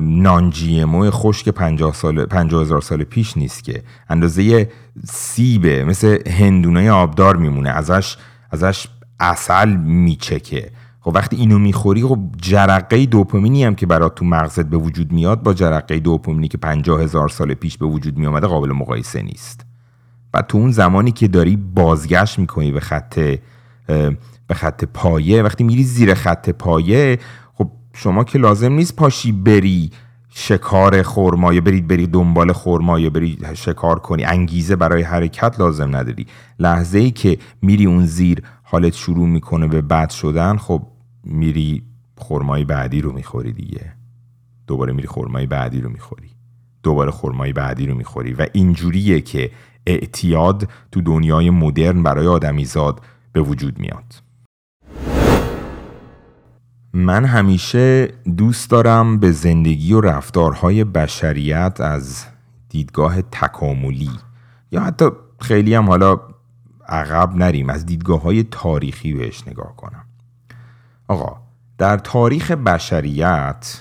نان 0.00 0.50
جی 0.50 0.84
خشک 1.10 1.48
50 1.48 1.92
سال 1.94 2.26
50 2.26 2.62
هزار 2.62 2.80
سال 2.80 3.04
پیش 3.04 3.36
نیست 3.36 3.64
که. 3.64 3.82
اندازه 4.08 4.68
سیبه 5.04 5.84
مثل 5.84 6.28
هندونه 6.30 6.90
آبدار 6.90 7.36
میمونه. 7.36 7.70
ازش 7.70 8.16
ازش 8.50 8.86
اصل 9.20 9.76
میچکه. 9.76 10.70
خب 11.00 11.12
وقتی 11.14 11.36
اینو 11.36 11.58
می‌خوری 11.58 12.02
خب 12.02 12.18
جرقه 12.36 13.06
دوپامینی 13.06 13.64
هم 13.64 13.74
که 13.74 13.86
برات 13.86 14.14
تو 14.14 14.24
مغزت 14.24 14.66
به 14.66 14.76
وجود 14.76 15.12
میاد 15.12 15.42
با 15.42 15.54
جرقه 15.54 15.98
دوپامینی 15.98 16.48
که 16.48 16.58
50 16.58 17.02
هزار 17.02 17.28
سال 17.28 17.54
پیش 17.54 17.78
به 17.78 17.86
وجود 17.86 18.18
میامده 18.18 18.46
قابل 18.46 18.72
مقایسه 18.72 19.22
نیست. 19.22 19.66
و 20.34 20.42
تو 20.42 20.58
اون 20.58 20.70
زمانی 20.70 21.12
که 21.12 21.28
داری 21.28 21.56
بازگشت 21.56 22.38
می‌کنی 22.38 22.72
به 22.72 22.80
خط 22.80 23.20
به 24.54 24.58
خط 24.60 24.84
پایه. 24.84 25.42
وقتی 25.42 25.64
میری 25.64 25.82
زیر 25.82 26.14
خط 26.14 26.50
پایه 26.50 27.18
خب 27.54 27.70
شما 27.92 28.24
که 28.24 28.38
لازم 28.38 28.72
نیست 28.72 28.96
پاشی 28.96 29.32
بری 29.32 29.90
شکار 30.30 31.02
خورما 31.02 31.54
یا 31.54 31.60
برید 31.60 31.88
بری 31.88 32.06
دنبال 32.06 32.52
خورما 32.52 33.00
یا 33.00 33.10
بری 33.10 33.38
شکار 33.54 33.98
کنی. 33.98 34.24
انگیزه 34.24 34.76
برای 34.76 35.02
حرکت 35.02 35.60
لازم 35.60 35.96
نداری. 35.96 36.26
لحظه 36.58 36.98
ای 36.98 37.10
که 37.10 37.38
میری 37.62 37.86
اون 37.86 38.06
زیر 38.06 38.42
حالت 38.62 38.92
شروع 38.92 39.28
می‌کنه 39.28 39.68
به 39.68 39.82
بد 39.82 40.10
شدن 40.10 40.56
خب 40.56 40.82
میری 41.24 41.82
خرمای 42.18 42.64
بعدی 42.64 43.00
رو 43.00 43.12
می‌خوری 43.12 43.52
دیگه. 43.52 43.92
دوباره 44.66 44.92
میری 44.92 45.08
خرمای 45.08 45.46
بعدی 45.46 45.80
رو 45.80 45.90
می‌خوری. 45.90 46.30
دوباره 46.82 47.10
خرمای 47.10 47.52
بعدی 47.52 47.86
رو 47.86 47.94
می‌خوری. 47.94 48.32
و 48.32 48.46
اینجوریه 48.52 49.20
که 49.20 49.50
اعتیاد 49.86 50.68
تو 50.92 51.00
دنیای 51.00 51.50
مدرن 51.50 52.02
برای 52.02 52.26
آدمیزاد 52.26 53.00
به 53.32 53.40
وجود 53.40 53.78
میاد. 53.78 54.23
من 56.94 57.24
همیشه 57.24 58.08
دوست 58.36 58.70
دارم 58.70 59.18
به 59.18 59.32
زندگی 59.32 59.92
و 59.92 60.00
رفتارهای 60.00 60.84
بشریت 60.84 61.80
از 61.80 62.24
دیدگاه 62.68 63.22
تکاملی 63.22 64.10
یا 64.72 64.80
حتی 64.80 65.04
خیلی 65.40 65.74
هم 65.74 65.88
حالا 65.88 66.20
عقب 66.88 67.36
نریم 67.36 67.70
از 67.70 67.86
دیدگاه 67.86 68.22
های 68.22 68.42
تاریخی 68.42 69.12
بهش 69.12 69.48
نگاه 69.48 69.76
کنم. 69.76 70.04
آقا 71.08 71.36
در 71.78 71.98
تاریخ 71.98 72.50
بشریت 72.50 73.80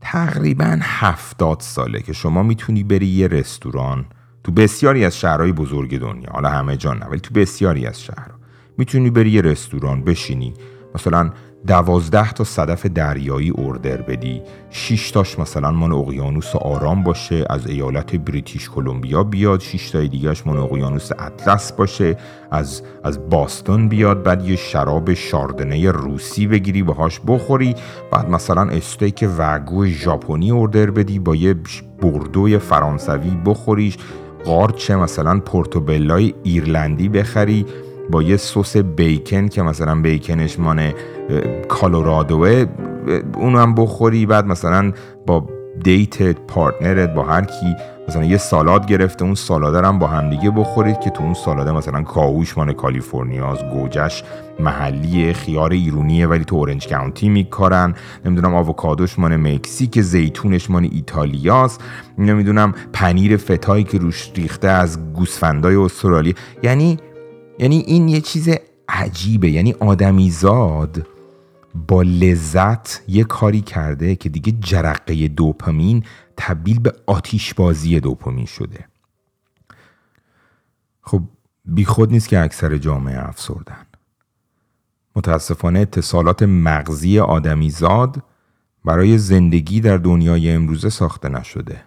تقریبا 0.00 0.78
هفتاد 0.82 1.60
ساله 1.60 2.00
که 2.00 2.12
شما 2.12 2.42
می‌تونی 2.42 2.84
بری 2.84 3.06
یه 3.06 3.28
رستوران 3.28 4.04
تو 4.44 4.52
بسیاری 4.52 5.04
از 5.04 5.18
شهرهای 5.18 5.52
بزرگ 5.52 5.98
دنیا 5.98 6.30
حالا 6.32 6.48
همه 6.48 6.76
جا 6.76 6.92
نه 6.92 7.06
ولی 7.06 7.20
تو 7.20 7.34
بسیاری 7.34 7.86
از 7.86 8.02
شهر 8.02 8.30
می‌تونی 8.78 9.10
بری 9.10 9.30
یه 9.30 9.40
رستوران 9.40 10.04
بشینی. 10.04 10.54
مثلا 10.94 11.30
دوازده 11.66 12.32
تا 12.32 12.44
صدف 12.44 12.86
دریایی 12.86 13.52
اردر 13.58 14.02
بدی. 14.02 14.42
شش 14.70 15.10
تاش 15.10 15.38
مثلا 15.38 15.70
من 15.70 15.92
اقیانوس 15.92 16.56
آرام 16.56 17.02
باشه 17.02 17.44
از 17.50 17.66
ایالت 17.66 18.16
بریتیش 18.16 18.70
کلمبیا 18.70 19.24
بیاد. 19.24 19.60
شش 19.60 19.90
تای 19.90 20.08
دیگهش 20.08 20.46
من 20.46 20.56
اقیانوس 20.56 21.10
اطلس 21.18 21.72
باشه. 21.72 22.16
از 22.50 22.82
از 23.04 23.30
باستون 23.30 23.88
بیاد 23.88 24.22
بعد 24.22 24.48
یه 24.48 24.56
شراب 24.56 25.14
شاردنه 25.14 25.90
روسی 25.90 26.46
بگیری 26.46 26.82
باهاش 26.82 27.20
بخوری. 27.26 27.74
بعد 28.12 28.30
مثلا 28.30 28.62
استیک 28.62 29.28
Wagyu 29.38 29.86
ژاپنی 29.86 30.50
order 30.50 30.90
بدی 30.90 31.18
با 31.18 31.36
یه 31.36 31.54
Bordeaux 32.02 32.52
ی 32.52 32.58
فرانسوی 32.58 33.38
بخوریش. 33.44 33.98
قارچه 34.44 34.96
مثلا 34.96 35.40
portobello 35.40 36.26
ی 36.26 36.34
ایرلندی 36.42 37.08
بخری. 37.08 37.66
با 38.10 38.22
یه 38.22 38.36
سس 38.36 38.76
bacon 38.76 39.48
که 39.48 39.62
مثلا 39.62 40.00
bacon 40.00 40.41
ش 40.41 40.58
مال 40.58 40.94
کلرادوئه 41.68 42.66
اونو 43.36 43.58
هم 43.58 43.74
بخوری. 43.74 44.26
بعد 44.26 44.46
مثلا 44.46 44.92
با 45.26 45.46
date 45.84 46.29
ت 46.29 46.40
partner 46.40 47.05
ت 47.05 47.14
با 47.14 47.22
هر 47.22 47.44
کی 47.44 47.74
مثلا 48.08 48.24
یه 48.24 48.36
سالاد 48.36 48.86
گرفته 48.86 49.24
اون 49.24 49.34
سالاد 49.34 49.84
هم 49.84 49.98
با 49.98 50.06
همدیگه 50.06 50.50
بخورید 50.50 51.00
که 51.00 51.10
تو 51.10 51.22
اون 51.22 51.34
سالاده 51.34 51.72
مثلا 51.72 52.02
کاهوش 52.02 52.58
مال 52.58 52.72
کالیفرنیاست 52.72 53.58
گوجش 53.72 54.22
محلی 54.60 55.32
خیار 55.32 55.72
ایرونیه 55.72 56.26
ولی 56.26 56.44
تو 56.44 56.56
اورنج 56.56 56.88
کانتی 56.88 57.28
میکارن. 57.28 57.94
نمی‌دونم 58.24 58.54
آووکادوش 58.54 59.18
مال 59.18 59.36
مکزیک 59.36 60.00
زیتونش 60.00 60.70
مال 60.70 60.88
ایتالیاست. 60.92 61.80
نمی‌دونم 62.18 62.74
پنیر 62.92 63.36
فتایی 63.36 63.84
که 63.84 63.98
روش 63.98 64.32
ریخته 64.34 64.68
از 64.68 65.12
گوسفندای 65.12 65.76
استرالیا. 65.76 66.34
یعنی 66.62 66.98
یعنی 67.58 67.76
این 67.76 68.08
یه 68.08 68.20
چیز 68.20 68.48
عجیبه 68.88 69.50
یعنی 69.50 69.72
آدمیزاد 69.72 71.06
با 71.88 72.02
لذت 72.02 73.02
یه 73.08 73.24
کاری 73.24 73.60
کرده 73.60 74.16
که 74.16 74.28
دیگه 74.28 74.52
جرقه 74.52 75.28
دوپامین 75.28 76.04
تبدیل 76.36 76.80
به 76.80 76.92
آتیش 77.06 77.54
بازی 77.54 78.00
دوپامین 78.00 78.46
شده. 78.46 78.84
خب 81.02 81.22
بیخود 81.64 82.10
نیست 82.10 82.28
که 82.28 82.40
اکثر 82.40 82.78
جامعه 82.78 83.28
افسردن. 83.28 83.86
متاسفانه 85.16 85.80
اتصالات 85.80 86.42
مغزی 86.42 87.18
آدمیزاد 87.18 88.22
برای 88.84 89.18
زندگی 89.18 89.80
در 89.80 89.96
دنیای 89.96 90.50
امروزه 90.50 90.90
ساخته 90.90 91.28
نشده. 91.28 91.82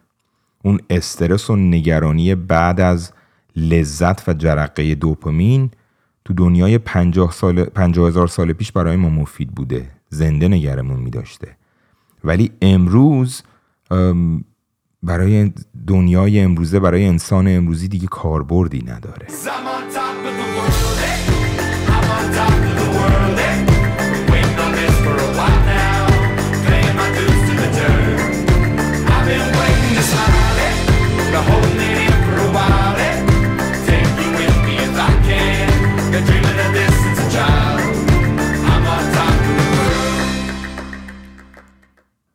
اون 0.63 0.79
استرس 0.89 1.49
و 1.49 1.55
نگرانی 1.55 2.35
بعد 2.35 2.81
از 2.81 3.11
لذت 3.57 4.29
و 4.29 4.33
جرقه 4.33 4.95
دوپامین 4.95 5.71
تو 6.25 6.33
دنیای 6.33 6.77
پنجاه, 6.77 7.31
سال، 7.31 7.63
پنجاه 7.63 8.07
هزار 8.07 8.27
سال 8.27 8.53
پیش 8.53 8.71
برای 8.71 8.95
ما 8.95 9.09
مفید 9.09 9.51
بوده 9.51 9.89
زنده 10.09 10.47
نگرمون 10.47 10.99
می 10.99 11.09
داشته 11.09 11.57
ولی 12.23 12.51
امروز 12.61 13.41
برای 15.03 15.51
دنیای 15.87 16.39
امروزه 16.39 16.79
برای 16.79 17.05
انسان 17.05 17.47
امروزی 17.47 17.87
دیگه 17.87 18.07
کاربردی 18.07 18.83
نداره. 18.87 19.27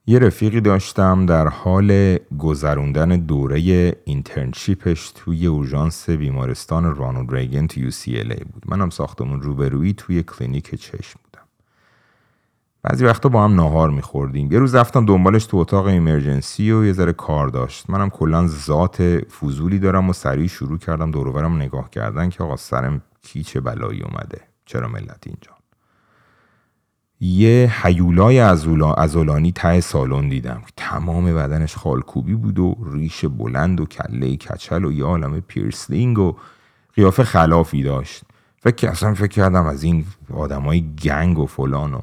یه 0.07 0.19
رفیقی 0.19 0.61
داشتم 0.61 1.27
در 1.27 1.49
حال 1.49 2.19
گذروندن 2.39 3.09
دوره 3.09 3.59
internship 4.05 4.95
ش 4.95 5.13
توی 5.15 5.47
اورژانس 5.47 6.11
بیمارستان 6.11 6.97
Ronald 6.97 7.35
Reagan 7.35 7.67
تو 7.67 7.91
UCLA 7.91 8.45
بود. 8.53 8.65
منم 8.67 8.91
ساختمون 8.91 9.43
روبرویی 9.43 9.93
توی 9.93 10.23
کلینیک 10.23 10.75
چشم 10.75 11.21
بودم. 11.25 11.47
بعضی 12.83 13.05
وقتا 13.05 13.29
با 13.29 13.45
هم 13.45 13.55
ناهار 13.55 13.91
میخوردیم. 13.91 14.53
یه 14.53 14.59
روز 14.59 14.75
رفتم 14.75 15.07
دنبالش 15.07 15.47
تو 15.47 15.57
اتاق 15.57 15.87
emergency 15.87 16.73
و 16.73 16.85
یه 16.85 16.93
ذره 16.93 17.13
کار 17.13 17.49
داشت. 17.49 17.91
منم 17.91 18.11
کلا 18.11 18.47
ذات 18.47 19.03
فضولی 19.19 19.79
دارم 19.79 20.11
و 20.11 20.13
سریع 20.13 20.47
شروع 20.47 20.79
کردم 20.79 21.11
دوروورم 21.11 21.57
نگاه 21.57 21.91
کردن 21.91 22.31
که 22.31 22.45
آقا 22.45 22.57
سر 22.57 23.03
کی 23.23 23.43
چه 23.43 23.61
بلایی 23.61 24.03
اومده؟ 24.03 24.41
چرا 24.67 24.89
ملت 24.89 25.27
اینجا؟ 25.27 25.62
یه 27.25 27.73
حیولای 27.83 28.41
ازولانی 28.97 29.53
ته 29.53 29.81
سالن 29.81 30.29
دیدم. 30.29 30.63
که 30.67 30.73
تمام 30.77 31.35
بدنش 31.35 31.77
خالکوبی 31.77 32.35
بود 32.35 32.59
و 32.59 32.77
ریش 32.93 33.25
بلند 33.25 33.81
و 33.81 33.87
کله 33.87 34.37
کچل 34.37 34.85
و 34.85 34.93
یه 34.93 35.05
عالم 35.05 35.41
پیرسلینگ 35.41 36.19
و 36.19 36.37
قیافه 36.95 37.25
خلافی 37.25 37.83
داشت. 37.83 38.23
فکر 38.57 38.89
اصلا 38.89 39.15
فکر 39.15 39.27
کردم 39.27 39.67
از 39.67 39.83
این 39.83 40.05
آدمای 40.35 40.95
گنگ 41.03 41.39
و 41.39 41.47
فلان 41.47 41.95
و 41.95 42.01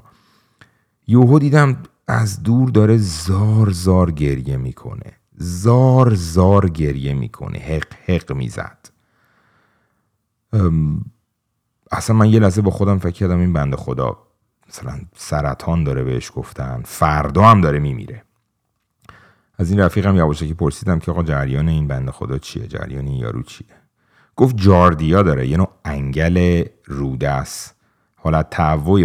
یوهو 1.08 1.40
دیدم 1.40 1.78
از 2.08 2.44
دور 2.44 2.70
داره 2.70 2.98
زار 2.98 3.70
زار 3.70 4.12
گریه 4.12 4.58
می‌کنه. 4.58 5.14
زار 5.38 6.16
زار 6.16 6.70
گریه 6.70 7.14
می‌کنه. 7.14 7.58
حق 7.58 7.94
حق 8.06 8.34
می‌زد. 8.34 8.90
اصلا 11.92 12.16
من 12.16 12.30
یه 12.30 12.40
لحظه 12.40 12.62
با 12.62 12.72
خودم 12.72 12.98
فکر 12.98 13.12
کردم 13.12 13.40
این 13.40 13.54
بنده 13.54 13.78
خدا 13.78 14.18
مثلا 14.70 15.00
سرطان 15.16 15.84
داره 15.84 16.04
بهش 16.04 16.32
گفتن 16.36 16.82
فردا 16.86 17.44
هم 17.44 17.62
داره 17.62 17.80
میمیره. 17.80 18.24
از 19.58 19.72
این 19.72 19.80
رفیقم 19.80 20.16
یواشکی 20.16 20.54
پرسیدم 20.54 21.00
که 21.00 21.12
آقا 21.12 21.24
جریان 21.24 21.68
این 21.68 21.88
بنده 21.88 22.12
خدا 22.12 22.38
چیه؟ 22.38 22.68
جریان 22.68 23.08
این 23.08 23.18
یارو 23.18 23.44
چیه؟ 23.44 23.68
گفت 24.36 24.58
جاردیا 24.58 25.24
داره 25.24 25.48
یه 25.48 25.58
نوع 25.58 25.70
انگل 25.86 26.64
روده 26.86 27.30
است 27.30 27.76
حالت 28.16 28.56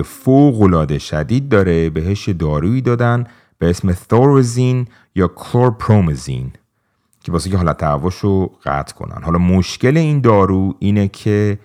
فوق 0.05 0.63
العاده 0.63 0.99
شدید 0.99 1.49
داره 1.49 1.91
بهش 1.91 2.29
دارویی 2.29 2.81
دادن 2.81 3.27
به 3.59 3.71
اسم 3.71 3.93
ثورزین 3.93 4.87
یا 5.15 5.29
کلورپرومزین 5.29 6.53
که 7.21 7.33
واسه 7.33 7.51
که 7.51 7.57
حالت 7.57 7.79
تعوش 7.79 8.15
رو 8.15 8.53
قطع 8.65 8.95
کنن. 8.95 9.23
حالا 9.23 9.39
مشکل 9.39 9.97
این 9.97 10.21
دارو 10.21 10.75
اینه 10.79 11.09
که 11.09 11.59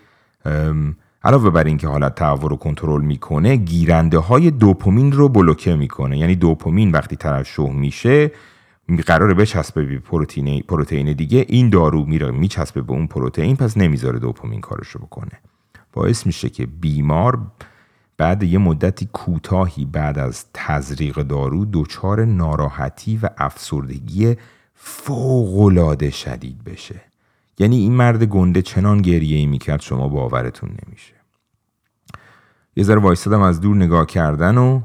علاوه 1.24 1.50
بر 1.50 1.64
اینکه 1.64 1.88
حالت 1.88 2.16
تعوع 2.16 2.50
رو 2.50 2.56
کنترل 2.56 3.02
می‌کنه 3.02 3.56
گیرنده 3.56 4.18
های 4.18 4.52
دوپامین 4.52 5.12
رو 5.12 5.30
بلوکه 5.30 5.76
می‌کنه. 5.76 6.18
یعنی 6.18 6.36
دوپامین 6.36 6.92
وقتی 6.92 7.16
ترشح 7.16 7.70
میشه 7.70 8.32
قراره 9.08 9.34
بچسبه 9.34 9.86
به 9.86 10.00
پروتئین 10.00 10.62
پروتئین 10.62 11.14
دیگه. 11.14 11.46
این 11.48 11.70
دارو 11.70 12.06
میره 12.06 12.32
میچسبه 12.32 12.82
به 12.82 12.92
اون 12.92 13.08
پروتئین 13.08 13.56
پس 13.56 13.78
نمی‌ذاره 13.78 14.20
دوپامین 14.20 14.62
کارش 14.62 14.88
رو 14.88 15.02
بکنه. 15.02 15.32
باعث 15.94 16.26
میشه 16.26 16.50
که 16.50 16.66
بیمار 16.66 17.40
بعد 18.18 18.44
یه 18.44 18.58
مدتی 18.58 19.10
کوتاهی 19.14 19.86
بعد 19.86 20.20
از 20.20 20.46
تزریق 20.54 21.16
دارو 21.16 21.66
دچار 21.74 22.26
ناراحتی 22.26 23.20
و 23.24 23.30
افسردگی 23.38 24.36
فوقالعاده 24.76 26.10
شدید 26.10 26.64
بشه. 26.64 27.02
یعنی 27.60 27.78
این 27.78 27.96
مرد 27.96 28.24
گنده 28.24 28.62
چنان 28.62 29.02
گریه 29.02 29.38
ای 29.38 29.46
می‌کرد 29.46 29.82
شما 29.82 30.08
باورتون 30.08 30.70
نمیشه. 30.70 31.14
یه 32.76 32.84
ذره 32.84 33.00
وایستادم 33.00 33.42
از 33.42 33.62
دور 33.62 33.76
نگاه 33.76 34.06
کردن 34.06 34.58
و 34.58 34.82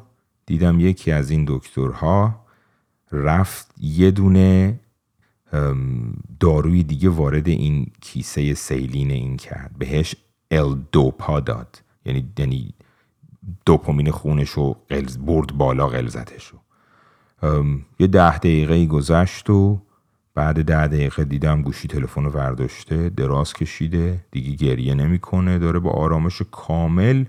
دیدم 0.47 0.81
یکی 0.81 1.13
از 1.13 1.31
این 1.31 1.45
دکترها 1.49 2.45
رفت 3.13 3.75
یه 3.81 4.11
دونه 4.11 4.81
داروی 6.41 6.83
دیگه 6.83 7.09
وارد 7.09 7.49
این 7.49 7.87
کیسه 8.01 8.55
سیلین 8.55 9.11
این 9.11 9.37
کرد. 9.37 9.71
بهش 9.79 10.17
ال 10.51 10.79
دوپا 10.93 11.41
داد. 11.41 11.83
یعنی 12.05 12.33
یعنی 12.39 12.75
دوپامین 13.67 14.11
خونش 14.11 14.51
رو 14.51 14.77
برد 15.21 15.53
بالا 15.53 15.89
غلظتش 15.89 16.47
رو 16.47 16.59
یه 17.99 18.07
ده 18.07 18.39
دقیقه 18.39 18.87
گذشت 18.87 19.51
و 19.51 19.81
بعد 20.35 20.63
ده 20.65 20.87
دقیقه 20.87 21.25
دیدم 21.25 21.63
گوشی 21.63 21.89
تلفن 21.89 22.25
رو 22.25 22.31
ورداشته 22.31 23.09
دراز 23.09 23.53
کشیده 23.53 24.25
دیگه 24.31 24.67
گریه 24.67 24.95
نمی‌کنه 24.95 25.59
داره 25.59 25.79
با 25.79 25.91
آرامش 25.91 26.43
کامل 26.51 27.25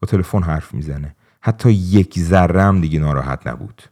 با 0.00 0.06
تلفن 0.08 0.42
حرف 0.42 0.74
می‌زنه 0.74 1.16
حتی 1.40 1.72
یک 1.72 2.18
ذره 2.18 2.80
دیگه 2.80 2.98
ناراحت 2.98 3.46
نبود 3.46 3.82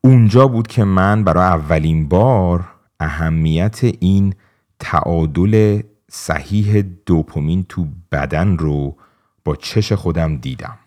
اونجا 0.00 0.48
بود 0.48 0.66
که 0.66 0.84
من 0.84 1.24
برای 1.24 1.44
اولین 1.44 2.08
بار 2.08 2.68
اهمیت 3.00 3.80
این 3.84 4.34
تعادل 4.78 5.82
صحیح 6.10 6.82
دوپامین 7.06 7.64
تو 7.68 7.88
بدن 8.12 8.58
رو 8.58 8.96
با 9.44 9.56
چش 9.56 9.92
خودم 9.92 10.36
دیدم 10.36 10.78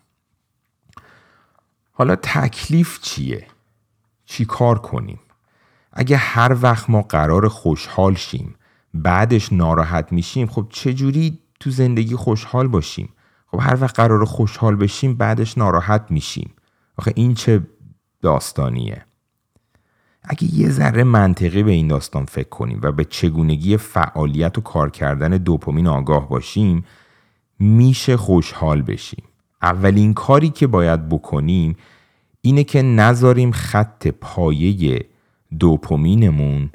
حالا 1.92 2.16
تکلیف 2.16 3.00
چیه؟ 3.00 3.46
چی 4.24 4.44
کار 4.44 4.78
کنیم؟ 4.78 5.18
اگه 6.00 6.16
هر 6.16 6.56
وقت 6.62 6.90
ما 6.90 7.02
قرار 7.02 7.48
خوشحال 7.48 8.14
شیم 8.14 8.54
بعدش 8.94 9.52
ناراحت 9.52 10.12
میشیم 10.12 10.46
خب 10.46 10.66
چجوری 10.70 11.38
تو 11.60 11.70
زندگی 11.70 12.16
خوشحال 12.16 12.68
باشیم؟ 12.68 13.08
خب 13.46 13.58
هر 13.60 13.78
وقت 13.80 13.96
قرار 13.96 14.24
خوشحال 14.24 14.76
بشیم 14.76 15.14
بعدش 15.14 15.58
ناراحت 15.58 16.06
میشیم. 16.10 16.50
آخه 16.98 17.12
این 17.14 17.34
چه 17.34 17.66
داستانیه؟ 18.22 19.04
اگه 20.22 20.54
یه 20.54 20.70
ذره 20.70 21.04
منطقی 21.04 21.62
به 21.62 21.70
این 21.70 21.88
داستان 21.88 22.24
فکر 22.24 22.48
کنیم 22.48 22.80
و 22.82 22.92
به 22.92 23.04
چگونگی 23.04 23.76
فعالیت 23.76 24.58
و 24.58 24.60
کار 24.60 24.90
کردن 24.90 25.28
دوپامین 25.28 25.86
آگاه 25.86 26.28
باشیم 26.28 26.84
میشه 27.58 28.16
خوشحال 28.16 28.82
بشیم. 28.82 29.24
اولین 29.62 30.14
کاری 30.14 30.50
که 30.50 30.66
باید 30.66 31.08
بکنیم 31.08 31.76
اینه 32.40 32.64
که 32.64 32.82
نذاریم 32.82 33.52
خط 33.52 34.08
پایه 34.08 35.09
دوپامینمون 35.58 36.70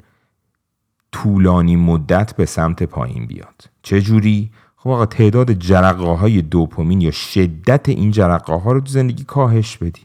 طولانی 1.12 1.76
مدت 1.76 2.36
به 2.36 2.46
سمت 2.46 2.82
پایین 2.82 3.26
بیاد. 3.26 3.70
چه 3.82 4.00
جوری؟ 4.00 4.50
خب 4.76 4.90
آقا 4.90 5.06
تعداد 5.06 5.52
جرقه 5.52 6.04
های 6.04 6.42
دوپامین 6.42 7.00
یا 7.00 7.10
شدت 7.10 7.88
این 7.88 8.10
جرقه 8.10 8.54
ها 8.54 8.72
رو 8.72 8.80
تو 8.80 8.92
زندگی 8.92 9.24
کاهش 9.24 9.76
بدین 9.76 10.04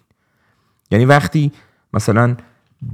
یعنی 0.91 1.05
وقتی 1.05 1.51
مثلا 1.93 2.35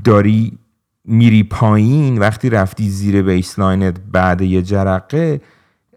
داری 0.03 0.57
میری 1.05 1.43
پایین 1.43 2.17
وقتی 2.17 2.49
رفتی 2.49 2.89
زیر 2.89 3.21
بیسلاینت 3.21 3.99
بعد 4.11 4.41
یه 4.41 4.61
جرقه 4.61 5.41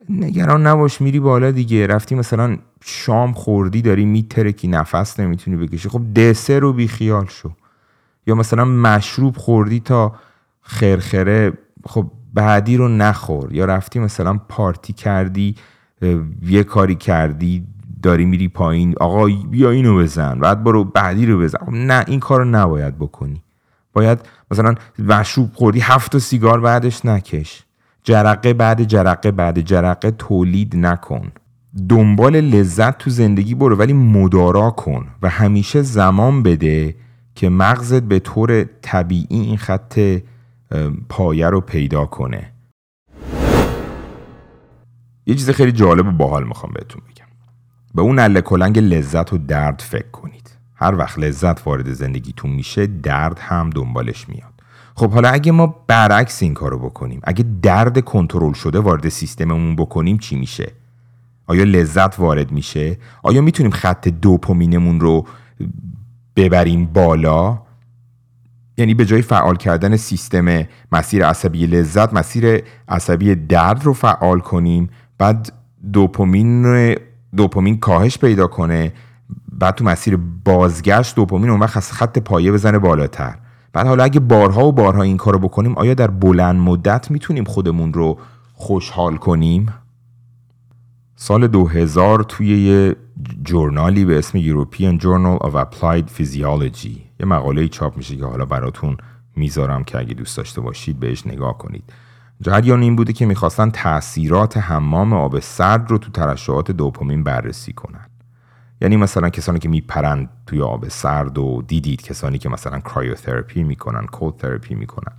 نگران 0.09 0.67
نباش 0.67 1.01
میری 1.01 1.21
بالا 1.21 1.51
دیگه. 1.51 1.87
رفتی 1.87 2.15
مثلا 2.15 2.59
شام 2.85 3.33
خوردی 3.33 3.83
داری 3.83 4.05
میترکی 4.05 4.69
نفس 4.69 5.21
نمی‌تونی 5.21 5.57
بکشی. 5.57 5.89
خب 5.89 6.15
دسر 6.15 6.59
رو 6.59 6.73
بیخیال 6.73 7.27
شو. 7.27 7.51
یا 8.27 8.35
مثلا 8.35 8.65
مشروب 8.65 9.37
خوردی 9.37 9.81
تا 9.81 10.13
خرخره 10.61 11.53
خب 11.87 12.11
بعدی 12.35 12.77
رو 12.77 12.89
نخور. 12.89 13.53
یا 13.53 13.65
رفتی 13.65 13.99
مثلا 13.99 14.41
پارتی 14.49 14.93
کردی 14.93 15.55
یه 16.43 16.65
کاری 16.65 16.95
کردی 16.95 17.67
داری 18.03 18.25
میری 18.25 18.49
پایین 18.49 18.95
آقا 19.01 19.27
بیا 19.51 19.71
اینو 19.71 19.99
بزن 19.99 20.39
بعد 20.39 20.65
برو 20.65 20.85
بعدی 20.85 21.27
رو 21.27 21.39
بزن. 21.39 21.59
خب 21.59 21.73
نه 21.73 22.05
این 22.07 22.21
کار 22.21 22.39
رو 22.39 22.45
نباید 22.45 22.99
بکنی. 22.99 23.43
باید 23.93 24.19
مثلا 24.51 24.75
مشروب 24.99 25.51
خوردی 25.55 25.81
هفت 25.81 26.19
سیگار 26.19 26.61
بعدش 26.61 27.05
نکش. 27.05 27.65
جرقه 28.05 28.55
بعد 28.55 28.85
جرقه 28.85 29.31
بعد 29.31 29.61
جرقه 29.61 30.11
تولید 30.11 30.77
نکن. 30.77 31.33
دنبال 31.89 32.41
لذت 32.41 32.99
تو 32.99 33.11
زندگی 33.11 33.55
برو 33.55 33.77
ولی 33.77 33.93
مدارا 33.93 34.71
کن 34.71 35.07
و 35.23 35.29
همیشه 35.29 35.83
زمان 35.83 36.43
بده 36.43 36.95
که 37.41 37.49
مغزت 37.49 38.03
به 38.03 38.19
طور 38.19 38.65
طبیعی 38.65 39.27
این 39.41 39.57
خط 39.57 40.01
پایه 41.09 41.47
رو 41.47 41.61
پیدا 41.61 42.07
کنه. 42.07 42.53
یه 45.27 45.35
چیز 45.35 45.51
خیلی 45.51 45.73
جالب 45.73 46.07
و 46.07 46.11
باحال 46.11 46.45
می‌خوام 46.45 46.73
بهتون 46.73 47.03
بگم. 47.11 47.27
به 47.95 48.03
اون 48.03 48.19
اله 48.19 48.41
کلنگ 48.41 48.79
لذت 48.79 49.33
و 49.33 49.39
درد 49.39 49.81
فکر 49.81 50.11
کنید. 50.11 50.51
هر 50.75 50.95
وقت 50.95 51.19
لذت 51.19 51.67
وارد 51.67 51.93
زندگیتون 51.93 52.51
میشه 52.51 52.87
درد 52.87 53.39
هم 53.39 53.71
دنبالش 53.71 54.29
میاد. 54.29 54.53
خب 54.95 55.11
حالا 55.11 55.29
اگه 55.29 55.53
ما 55.53 55.85
برعکس 55.87 56.43
این 56.43 56.55
کارو 56.55 56.79
بکنیم 56.79 57.21
اگه 57.25 57.45
درد 57.63 58.01
کنترل 58.01 58.53
شده 58.53 58.79
وارد 58.79 59.09
سیستممون 59.09 59.77
بکنیم 59.77 60.19
چی 60.19 60.37
میشه؟ 60.37 60.73
آیا 61.47 61.65
لذت 61.65 62.19
وارد 62.19 62.53
میشه؟ 62.53 62.99
آیا 63.23 63.41
می‌تونیم 63.41 63.73
خط 63.73 64.09
دوپامینمون 64.09 65.01
رو 65.01 65.27
ببریم 66.41 66.87
بالا. 66.87 67.59
یعنی 68.77 68.95
به 68.95 69.05
جای 69.05 69.23
فعال 69.23 69.57
کردن 69.57 69.97
سیستم 69.97 70.67
مسیر 70.93 71.27
عصبی 71.27 71.67
لذت 71.67 72.15
مسیر 72.15 72.63
عصبی 72.89 73.35
درد 73.35 73.85
رو 73.85 73.93
فعال 73.93 74.41
کنیم. 74.41 74.91
بعد 75.19 75.53
دوپامین 75.93 76.95
دوپامین 77.37 77.79
کاهش 77.79 78.19
پیدا 78.19 78.47
کنه. 78.47 78.93
بعد 79.53 79.75
تو 79.75 79.85
مسیر 79.85 80.19
بازگشت 80.45 81.17
دوپامین 81.17 81.51
اون 81.51 81.61
وقت 81.61 81.81
خط 81.81 82.19
پایه 82.19 82.53
بزنه 82.53 82.79
بالاتر. 82.79 83.35
بعد 83.73 83.87
حالا 83.87 84.05
اگه 84.05 84.21
بارها 84.21 84.67
و 84.67 84.73
بارها 84.73 85.03
این 85.03 85.17
کارو 85.17 85.39
بکنیم 85.39 85.75
آیا 85.75 85.95
در 85.95 86.11
بلند 86.11 86.61
مدت 86.61 87.11
می‌تونیم 87.11 87.45
خودمون 87.45 87.93
رو 87.93 88.19
خوشحال 88.55 89.17
کنیم؟ 89.17 89.67
سال 91.23 91.47
2000 91.47 92.23
توی 92.23 92.59
یه 92.59 92.97
جورنالی 93.43 94.05
به 94.05 94.19
اسم 94.19 94.39
European 94.43 95.01
Journal 95.03 95.47
of 95.47 95.55
Applied 95.55 96.19
Physiology. 96.19 96.97
یه 97.21 97.27
مقاله 97.27 97.69
چاپ 97.69 97.97
میشه 97.97 98.17
که 98.17 98.25
حالا 98.25 98.45
براتون 98.45 98.97
می‌ذارم 99.37 99.85
که 99.85 99.99
اگه 99.99 100.15
دوست 100.15 100.37
داشته 100.37 100.61
باشید 100.61 101.01
بهش 101.01 101.27
نگاه 101.27 101.59
کنید. 101.59 101.85
جریان 102.41 102.83
این 102.83 102.97
بوده 102.97 103.13
که 103.13 103.27
می‌خواستن 103.27 103.71
تاثیرات 103.71 104.57
حمام 104.57 105.13
آب 105.13 105.39
سرد 105.39 105.91
رو 105.91 105.99
تو 105.99 106.11
ترشحات 106.11 106.71
دوپامین 106.71 107.25
بررسی 107.25 107.73
کنن. 107.73 108.07
یعنی 108.81 108.97
مثلا 108.97 109.29
کسانی 109.29 109.59
که 109.59 109.69
میپرند 109.69 110.29
توی 110.47 110.63
آب 110.63 110.89
سرد 110.89 111.39
و 111.39 111.63
دیدید 111.67 112.03
کسانی 112.03 112.39
که 112.39 112.49
مثلا 112.49 112.81
cryotherapy 112.81 113.63
می‌کنن 113.63 114.07
cold 114.07 114.37
therapy 114.37 114.75
می‌کنن. 114.75 115.13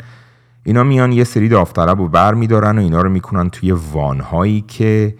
اینا 0.63 0.83
میان 0.83 1.11
یه 1.11 1.23
سری 1.23 1.49
داوطلب 1.49 1.99
رو 1.99 2.07
بر 2.07 2.33
میدارن 2.33 2.77
و 2.77 2.81
اینا 2.81 3.01
رو 3.01 3.09
می‌کنن 3.09 3.49
توی 3.49 3.71
وانهایی 3.71 4.61
که 4.61 5.15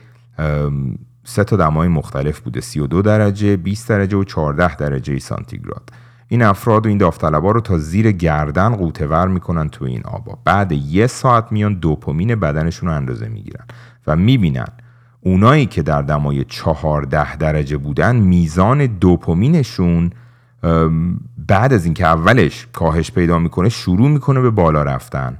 سه 1.23 1.43
تا 1.43 1.55
دمای 1.55 1.87
مختلف 1.87 2.39
بوده 2.39 2.61
32 2.61 3.01
درجه 3.01 3.57
20 3.57 3.89
درجه 3.89 4.17
و 4.17 4.23
14 4.23 4.75
درجه 4.75 5.19
سانتیگراد. 5.19 5.89
این 6.27 6.41
افراد 6.41 6.85
و 6.85 6.89
این 6.89 6.97
داوطلبا 6.97 7.51
رو 7.51 7.61
تا 7.61 7.77
زیر 7.77 8.11
گردن 8.11 8.75
غوطه 8.75 9.25
می‌کنن 9.25 9.69
تو 9.69 9.85
این 9.85 10.01
آبا. 10.05 10.37
بعد 10.45 10.71
یه 10.71 11.07
ساعت 11.07 11.51
میان 11.51 11.73
دوپامین 11.73 12.35
بدنشون 12.35 12.89
رو 12.89 12.95
اندازه 12.95 13.27
می‌گیرن 13.27 13.65
و 14.07 14.15
می‌بینن 14.15 14.67
اونایی 15.21 15.65
که 15.65 15.81
در 15.81 16.01
دمای 16.01 16.43
14 16.43 17.35
درجه 17.35 17.77
بودن 17.77 18.15
میزان 18.15 18.85
دوپامینشون 18.85 20.11
بعد 21.47 21.73
از 21.73 21.85
اینکه 21.85 22.05
اولش 22.05 22.67
کاهش 22.73 23.11
پیدا 23.11 23.39
می‌کنه 23.39 23.69
شروع 23.69 24.09
می‌کنه 24.09 24.41
به 24.41 24.49
بالا 24.49 24.83
رفتن. 24.83 25.37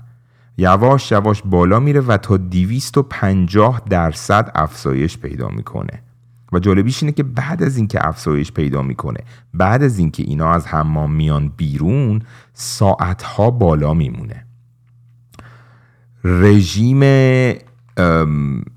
یواش 0.61 1.11
یواش 1.11 1.41
بالا 1.45 1.79
میره 1.79 2.01
و 2.01 2.17
تا 2.17 2.37
250 2.37 3.81
درصد 3.89 4.51
افزایش 4.55 5.17
پیدا 5.17 5.47
می‌کنه. 5.47 6.03
و 6.53 6.59
جالبیش 6.59 7.03
اینه 7.03 7.13
که 7.13 7.23
بعد 7.23 7.63
از 7.63 7.77
اینکه 7.77 8.07
افزایش 8.07 8.51
پیدا 8.51 8.81
می‌کنه 8.81 9.19
بعد 9.53 9.83
از 9.83 9.99
اینکه 9.99 10.23
اینا 10.23 10.51
از 10.51 10.67
حمام 10.67 11.13
میان 11.13 11.51
بیرون 11.57 12.21
ساعتها 12.53 13.51
بالا 13.51 13.93
میمونه. 13.93 14.45
رژیم 16.23 16.99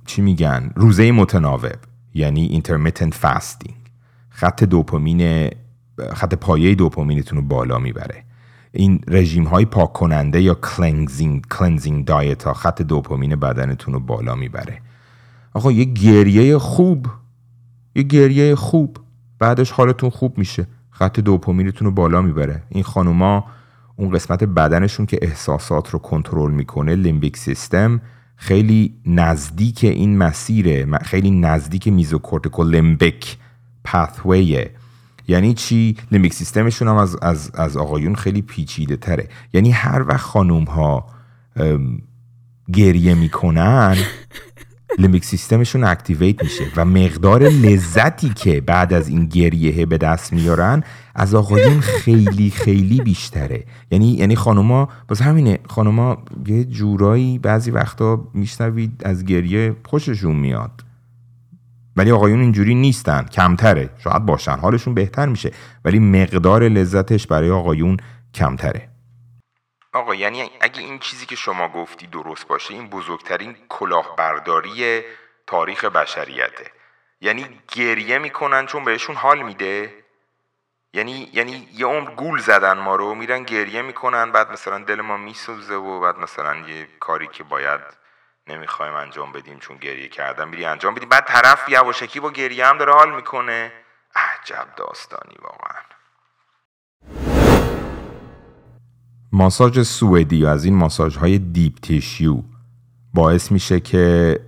چی 0.07 0.23
میگن؟ 0.23 0.71
روزه 0.77 1.13
متناوب 1.13 1.73
یعنی 2.15 2.63
intermittent 2.63 3.15
fasting. 3.23 3.75
خط 4.31 4.65
دوپامین 4.65 5.51
خط 6.15 6.35
پایه 6.35 6.75
دوپامینتون 6.75 7.39
رو 7.39 7.45
بالا 7.45 7.79
می‌بره. 7.79 8.25
این 8.77 9.01
رژیم 9.09 9.45
های 9.45 9.65
پاک 9.65 9.93
کننده 9.93 10.43
یا 10.43 10.55
کلنزینگ 10.55 11.47
کلنزینگ 11.47 12.05
دایت 12.05 12.43
ها 12.43 12.53
خط 12.53 12.83
دوپامین 12.83 13.37
بدنتون 13.37 13.95
رو 13.95 14.01
بالا 14.01 14.35
می‌بره. 14.35 14.79
آقا 15.53 15.73
یه 15.73 15.85
گریه 15.85 16.59
خوب. 16.59 17.07
یه 17.95 18.03
گریه 18.03 18.55
خوب. 18.55 18.99
بعدش 19.39 19.71
حالتون 19.71 20.11
خوب 20.11 20.39
میشه. 20.39 20.67
خط 20.91 21.21
دوپامینتون 21.21 21.87
رو 21.87 21.91
بالا 21.91 22.23
می‌بره. 22.23 22.63
این 22.69 22.83
خانوما 22.83 23.45
اون 23.97 24.11
قسمت 24.11 24.45
بدنشون 24.45 25.07
که 25.07 25.19
احساسات 25.23 25.91
رو 25.91 25.99
کنترل 25.99 26.51
می‌کنه 26.51 26.95
limbic 26.95 27.37
system 27.37 28.01
خیلی 28.37 28.95
نزدیک 29.07 29.85
این 29.85 30.19
مسیره 30.19 30.87
خیلی 31.03 31.31
نزدیک 31.31 31.89
mesocorticolimbic 31.89 32.65
pathway 32.65 33.37
ه 33.85 34.71
یعنی 35.29 35.55
چی؟ 35.55 35.97
limbic 36.13 36.35
system 36.35 36.67
شون 36.67 36.89
هم 36.89 36.97
از, 36.97 37.17
از, 37.23 37.51
از 37.55 37.77
آقایون 37.77 38.15
خیلی 38.15 38.43
پیچیده 38.43 38.97
تره. 38.97 39.29
یعنی 39.53 39.71
هر 39.71 40.05
وقت 40.09 40.21
خانوم 40.21 40.65
ها 40.65 41.07
گریه 42.73 43.15
می‌کنن 43.15 43.97
limbic 44.99 45.25
system 45.25 45.61
شون 45.61 45.85
activate 45.85 46.43
میشه 46.43 46.65
و 46.77 46.85
مقدار 46.85 47.43
لذتی 47.43 48.29
که 48.29 48.61
بعد 48.61 48.93
از 48.93 49.09
این 49.09 49.27
گریه 49.27 49.87
به 49.87 49.99
دست 49.99 50.33
میارن 50.33 50.85
از 51.15 51.35
آقایون 51.35 51.81
خیلی 51.81 52.51
خیلی 52.51 53.01
بیشتره. 53.01 53.65
یعنی 53.91 54.13
یعنی 54.13 54.37
خانوما 54.37 54.89
باز 55.09 55.21
همینه 55.21 55.59
خانوما 55.69 56.25
یه 56.47 56.65
جورایی 56.65 57.39
بعضی 57.39 57.71
وقتا 57.71 58.29
میشنوید 58.35 59.03
از 59.05 59.25
گریه 59.25 59.77
خوششون 59.85 60.37
میاد. 60.37 60.85
ولی 61.97 62.11
آقایون 62.11 62.41
اینجوری 62.41 62.75
نیستن. 62.75 63.23
کمتره. 63.23 63.91
شاید 64.05 64.27
باشن 64.27 64.59
حالشون 64.59 64.95
بهتر 64.95 65.27
میشه 65.27 65.53
ولی 65.85 65.99
مقدار 65.99 66.63
لذتش 66.63 67.27
برای 67.27 67.51
آقایون 67.51 67.97
کمتره. 68.35 68.89
آقا 69.93 70.15
یعنی 70.15 70.51
اگه 70.61 70.81
این 70.81 70.99
چیزی 70.99 71.27
که 71.27 71.37
شما 71.37 71.69
گفتی 71.69 72.07
درست 72.07 72.49
باشه 72.49 72.75
این 72.75 72.89
بزرگترین 72.89 73.57
کلاهبرداری 73.69 75.01
تاریخ 75.47 75.85
بشریته. 75.85 76.71
یعنی 77.21 77.47
گریه 77.73 78.19
می‌کنن 78.19 78.67
چون 78.67 78.85
بهشون 78.85 79.17
حال 79.17 79.43
میده. 79.43 79.95
یعنی 80.95 81.31
یعنی 81.33 81.69
یه 81.75 81.87
عمر 81.87 82.11
گول 82.11 82.41
زدن 82.41 82.79
ما 82.79 82.97
رو 82.97 83.15
میرن 83.15 83.43
گریه 83.43 83.83
می‌کنن 83.83 84.33
بعد 84.33 84.53
مثلا 84.53 84.79
دل 84.79 85.01
ما 85.01 85.17
میسوزه 85.17 85.75
و 85.75 86.01
بعد 86.01 86.19
مثلا 86.19 86.57
یه 86.57 86.89
کاری 87.01 87.27
که 87.27 87.45
باید 87.45 87.81
نمی‌خوایم 88.49 88.95
انجام 88.95 89.33
بدیم 89.33 89.59
چون 89.59 89.77
گریه 89.77 90.09
کردن. 90.09 90.49
میری 90.49 90.65
انجام 90.65 90.95
بدیم 90.95 91.09
بعد 91.09 91.25
طرف 91.27 91.69
یواشکی 91.69 92.21
با 92.21 92.31
گریه 92.31 92.67
هم 92.67 92.79
داره 92.79 92.93
حال 92.93 93.17
می‌کنه. 93.17 93.71
عجب 94.17 94.67
داستانی 94.77 95.35
واقعا. 95.43 95.81
ماساژ 99.33 99.81
سوئدی 99.83 100.47
از 100.47 100.65
این 100.65 100.75
ماساژ 100.75 101.17
های 101.17 101.39
دیپ 101.39 101.75
تیشیو 101.83 102.43
باعث 103.15 103.53
میشه 103.53 103.81
که 103.81 104.41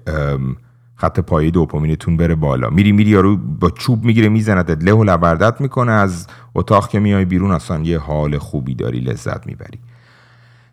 خط 0.97 1.21
پایه 1.21 1.51
دوپامینتون 1.51 2.17
بره 2.17 2.35
بالا. 2.35 2.71
میری 2.71 2.93
میری 2.93 3.11
یارو 3.11 3.37
با 3.37 3.71
چوب 3.71 4.05
می‌گیره 4.05 4.29
میزندت 4.29 4.85
له 4.85 4.93
و 4.93 5.05
لبردت 5.05 5.61
می‌کنه. 5.61 5.93
از 5.93 6.27
اتاق 6.55 6.89
که 6.89 6.99
میای 6.99 7.25
بیرون 7.25 7.51
اصلا 7.51 7.83
یه 7.83 7.99
حال 7.99 8.39
خوبی 8.39 8.75
داری 8.75 9.01
لذت 9.01 9.47
می‌بری. 9.47 9.79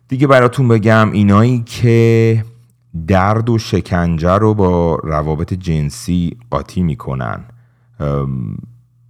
دیگه 0.08 0.26
براتون 0.26 0.68
بگم 0.68 1.12
اینایی 1.12 1.62
که 1.62 2.44
درد 3.06 3.50
و 3.50 3.58
شکنجه 3.58 4.32
رو 4.32 4.54
با 4.54 4.94
روابط 4.96 5.54
جنسی 5.54 6.36
قاطی 6.50 6.82
می‌کنن. 6.82 7.44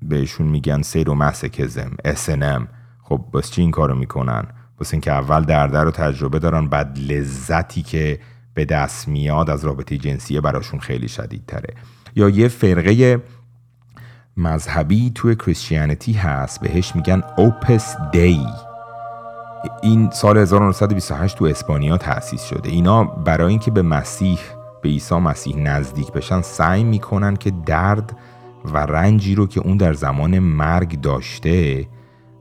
بهشون 0.03 0.47
میگن 0.47 0.83
سیر 0.83 1.11
و 1.11 1.15
مسکزم 1.15 1.91
SNM 2.05 2.63
خب 3.03 3.25
بس 3.35 3.51
چی 3.51 3.63
این 3.63 3.71
کارو 3.71 3.95
می‌کنن؟ 3.95 4.45
بس 4.81 4.95
اینکه 4.95 5.13
اول 5.13 5.45
درده 5.45 5.81
رو 5.81 5.91
تجربه 5.91 6.39
دارن 6.39 6.67
بعد 6.67 6.99
لذتی 6.99 7.83
که 7.83 8.21
به 8.55 8.65
دست 8.65 9.09
میاد 9.09 9.51
از 9.51 9.65
رابطه 9.65 9.99
جنسیه 9.99 10.41
براشون 10.41 10.81
خیلی 10.81 11.09
شدید 11.09 11.47
تره 11.47 11.75
یا 12.17 12.29
یه 12.29 12.49
فرقه 12.49 13.23
مذهبی 14.37 15.13
توی 15.15 15.37
کریستیانیتی 15.37 16.13
هست 16.13 16.61
بهش 16.61 16.97
میگن 16.97 17.23
اوپس 17.37 17.97
دی 18.13 18.47
این 19.83 20.11
سال 20.11 20.39
1928 20.39 21.39
تو 21.39 21.45
اسپانیا 21.45 21.97
تأسیس 21.97 22.45
شده. 22.45 22.71
اینا 22.71 23.05
برای 23.05 23.51
اینکه 23.51 23.71
به 23.71 23.83
مسیح 23.83 24.39
به 24.83 24.89
عیسی 24.89 25.15
مسیح 25.15 25.57
نزدیک 25.57 26.13
بشن 26.13 26.43
سعی 26.43 26.85
می‌کنن 26.85 27.37
که 27.37 27.53
درد 27.67 28.17
و 28.73 28.79
رنجی 28.79 29.35
رو 29.35 29.47
که 29.47 29.61
اون 29.61 29.77
در 29.77 29.93
زمان 29.93 30.39
مرگ 30.39 31.01
داشته 31.01 31.87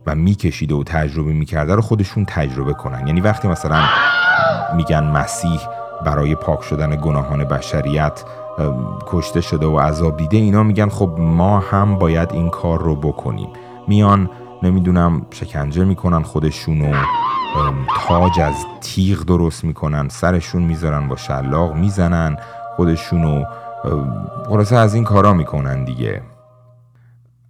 و 0.06 0.14
میکشیده 0.14 0.74
و 0.74 0.82
تجربه 0.84 1.32
می‌کرده 1.32 1.74
رو 1.74 1.82
خودشون 1.82 2.24
تجربه 2.24 2.72
کنن. 2.72 3.06
یعنی 3.06 3.20
وقتی 3.20 3.48
مثلا 3.48 3.82
میگن 4.76 5.04
مسیح 5.04 5.60
برای 6.06 6.34
پاک 6.34 6.62
شدن 6.62 6.96
گناهان 6.96 7.44
بشریت 7.44 8.24
کشته 9.06 9.40
شده 9.40 9.66
و 9.66 9.78
عذاب 9.78 10.16
دیده 10.16 10.36
اینا 10.36 10.62
میگن 10.62 10.88
خب 10.88 11.10
ما 11.18 11.60
هم 11.60 11.98
باید 11.98 12.32
این 12.32 12.50
کار 12.50 12.82
رو 12.82 12.96
بکنیم. 12.96 13.48
میان 13.88 14.30
نمی‌دونم 14.64 15.26
شکنجه 15.30 15.84
می‌کنن 15.84 16.22
خودشونو 16.22 16.94
تاج 18.06 18.40
از 18.40 18.54
تیغ 18.80 19.24
درست 19.24 19.64
می‌کنن 19.64 20.08
سرشون 20.08 20.62
می‌ذارن 20.62 21.08
با 21.08 21.16
شلاق 21.16 21.74
می‌زنن 21.74 22.36
خودشونو 22.76 23.44
خلاصه 24.46 24.76
از 24.76 24.94
این 24.94 25.04
کارا 25.04 25.32
می‌کنن 25.32 25.84
دیگه. 25.84 26.22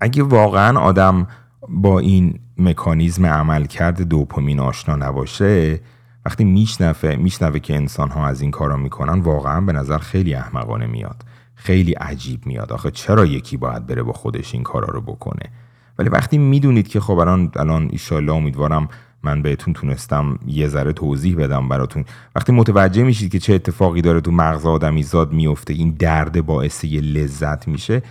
اگه 0.00 0.22
واقعا 0.22 0.80
آدم 0.80 1.26
با 1.68 1.98
این 1.98 2.40
مکانیزم 2.58 3.26
عملکرد 3.26 4.02
دوپامین 4.02 4.60
آشنا 4.60 4.96
نباشه 4.96 5.80
وقتی 6.26 6.44
میشنفه 6.44 7.16
میشنوه 7.16 7.58
که 7.58 7.76
انسان 7.76 8.10
ها 8.10 8.26
از 8.26 8.40
این 8.40 8.50
کارا 8.50 8.76
می‌کنن 8.76 9.20
واقعا 9.20 9.60
به 9.60 9.72
نظر 9.72 9.98
خیلی 9.98 10.34
احمقانه 10.34 10.86
میاد 10.86 11.22
خیلی 11.54 11.92
عجیب 11.92 12.46
میاد. 12.46 12.72
آخه 12.72 12.90
چرا 12.90 13.24
یکی 13.24 13.56
باید 13.56 13.86
بره 13.86 14.02
با 14.02 14.12
خودش 14.12 14.54
این 14.54 14.62
کارا 14.62 14.88
رو 14.88 15.00
بکنه؟ 15.00 15.50
ولی 15.98 16.08
وقتی 16.08 16.38
می‌دونید 16.38 16.88
که 16.88 17.00
خب 17.00 17.18
الان 17.18 17.52
الان 17.56 17.88
ایشالله 17.92 18.32
امیدوارم 18.32 18.88
من 19.22 19.42
بهتون 19.42 19.74
تونستم 19.74 20.38
یه 20.46 20.68
ذره 20.68 20.92
توضیح 20.92 21.36
بدم 21.36 21.68
براتون. 21.68 22.04
وقتی 22.36 22.52
متوجه 22.52 23.02
میشید 23.02 23.32
که 23.32 23.38
چه 23.38 23.54
اتفاقی 23.54 24.02
داره 24.02 24.20
تو 24.20 24.30
مغز 24.30 24.66
آدمی 24.66 25.02
زاد 25.02 25.32
میفته 25.32 25.72
این 25.72 25.90
درد 25.90 26.46
باعث 26.46 26.84
یه 26.84 27.00
لذت 27.00 27.68
میشه 27.68 28.02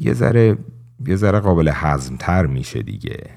یه 0.00 0.12
ذره 0.12 0.58
یه 1.06 1.16
ذره 1.16 1.40
قابل 1.40 1.70
هضم 1.74 2.16
تر 2.16 2.46
میشه 2.46 2.82
دیگه. 2.82 3.30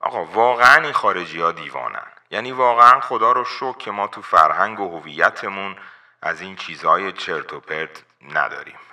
آقا 0.00 0.24
واقعا 0.34 0.82
این 0.82 0.92
خارجی 0.92 1.40
ها 1.40 1.52
دیوانن. 1.52 2.08
یعنی 2.30 2.52
واقعا 2.52 3.00
خدا 3.00 3.32
رو 3.32 3.44
شکر 3.44 3.78
که 3.78 3.90
ما 3.90 4.06
تو 4.06 4.22
فرهنگ 4.22 4.80
و 4.80 4.98
هویتمون 4.98 5.74
از 6.22 6.40
این 6.40 6.56
چیزهای 6.56 7.12
چرت 7.12 7.52
و 7.52 7.60
پرت 7.60 8.04
نداریم. 8.34 8.83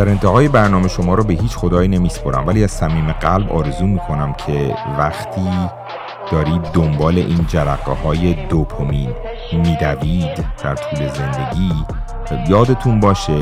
در 0.00 0.08
انتهای 0.08 0.48
برنامه 0.48 0.88
شما 0.88 1.14
رو 1.14 1.24
به 1.24 1.34
هیچ 1.34 1.56
خدایی 1.56 1.88
نمیسپرم 1.88 2.46
ولی 2.46 2.64
از 2.64 2.70
صمیم 2.70 3.12
قلب 3.12 3.52
آرزو 3.52 3.86
می‌کنم 3.86 4.32
که 4.32 4.74
وقتی 4.98 5.50
دارید 6.32 6.62
دنبال 6.62 7.18
این 7.18 7.46
جرقه 7.48 7.92
های 7.92 8.46
دوپامین 8.46 9.14
میدوید 9.52 10.44
در 10.62 10.74
طول 10.74 11.08
زندگی 11.08 11.72
یادتون 12.48 13.00
باشه 13.00 13.38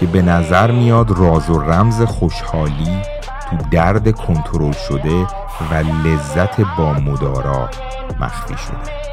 که 0.00 0.06
به 0.06 0.22
نظر 0.22 0.70
میاد 0.70 1.10
راز 1.10 1.50
و 1.50 1.58
رمز 1.58 2.02
خوشحالی 2.02 3.02
تو 3.50 3.56
درد 3.70 4.12
کنترل 4.12 4.72
شده 4.72 5.26
و 5.70 5.74
لذت 6.04 6.60
با 6.60 6.92
مدارا 6.92 7.68
مخفی 8.20 8.56
شده. 8.56 9.07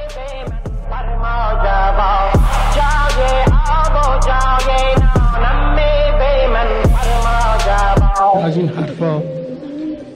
از 8.46 8.58
این 8.58 8.70
حرفا 8.70 9.24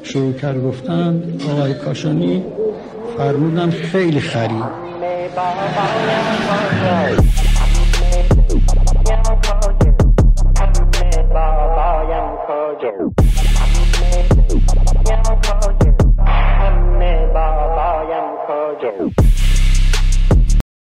شروع 0.03 0.34
کرد 0.34 0.63
گفتن 0.63 1.23
آقای 1.51 1.73
کاشانی 1.73 2.43
فرمودن 3.17 3.69
خیلی 3.69 4.19
خرید 4.19 4.63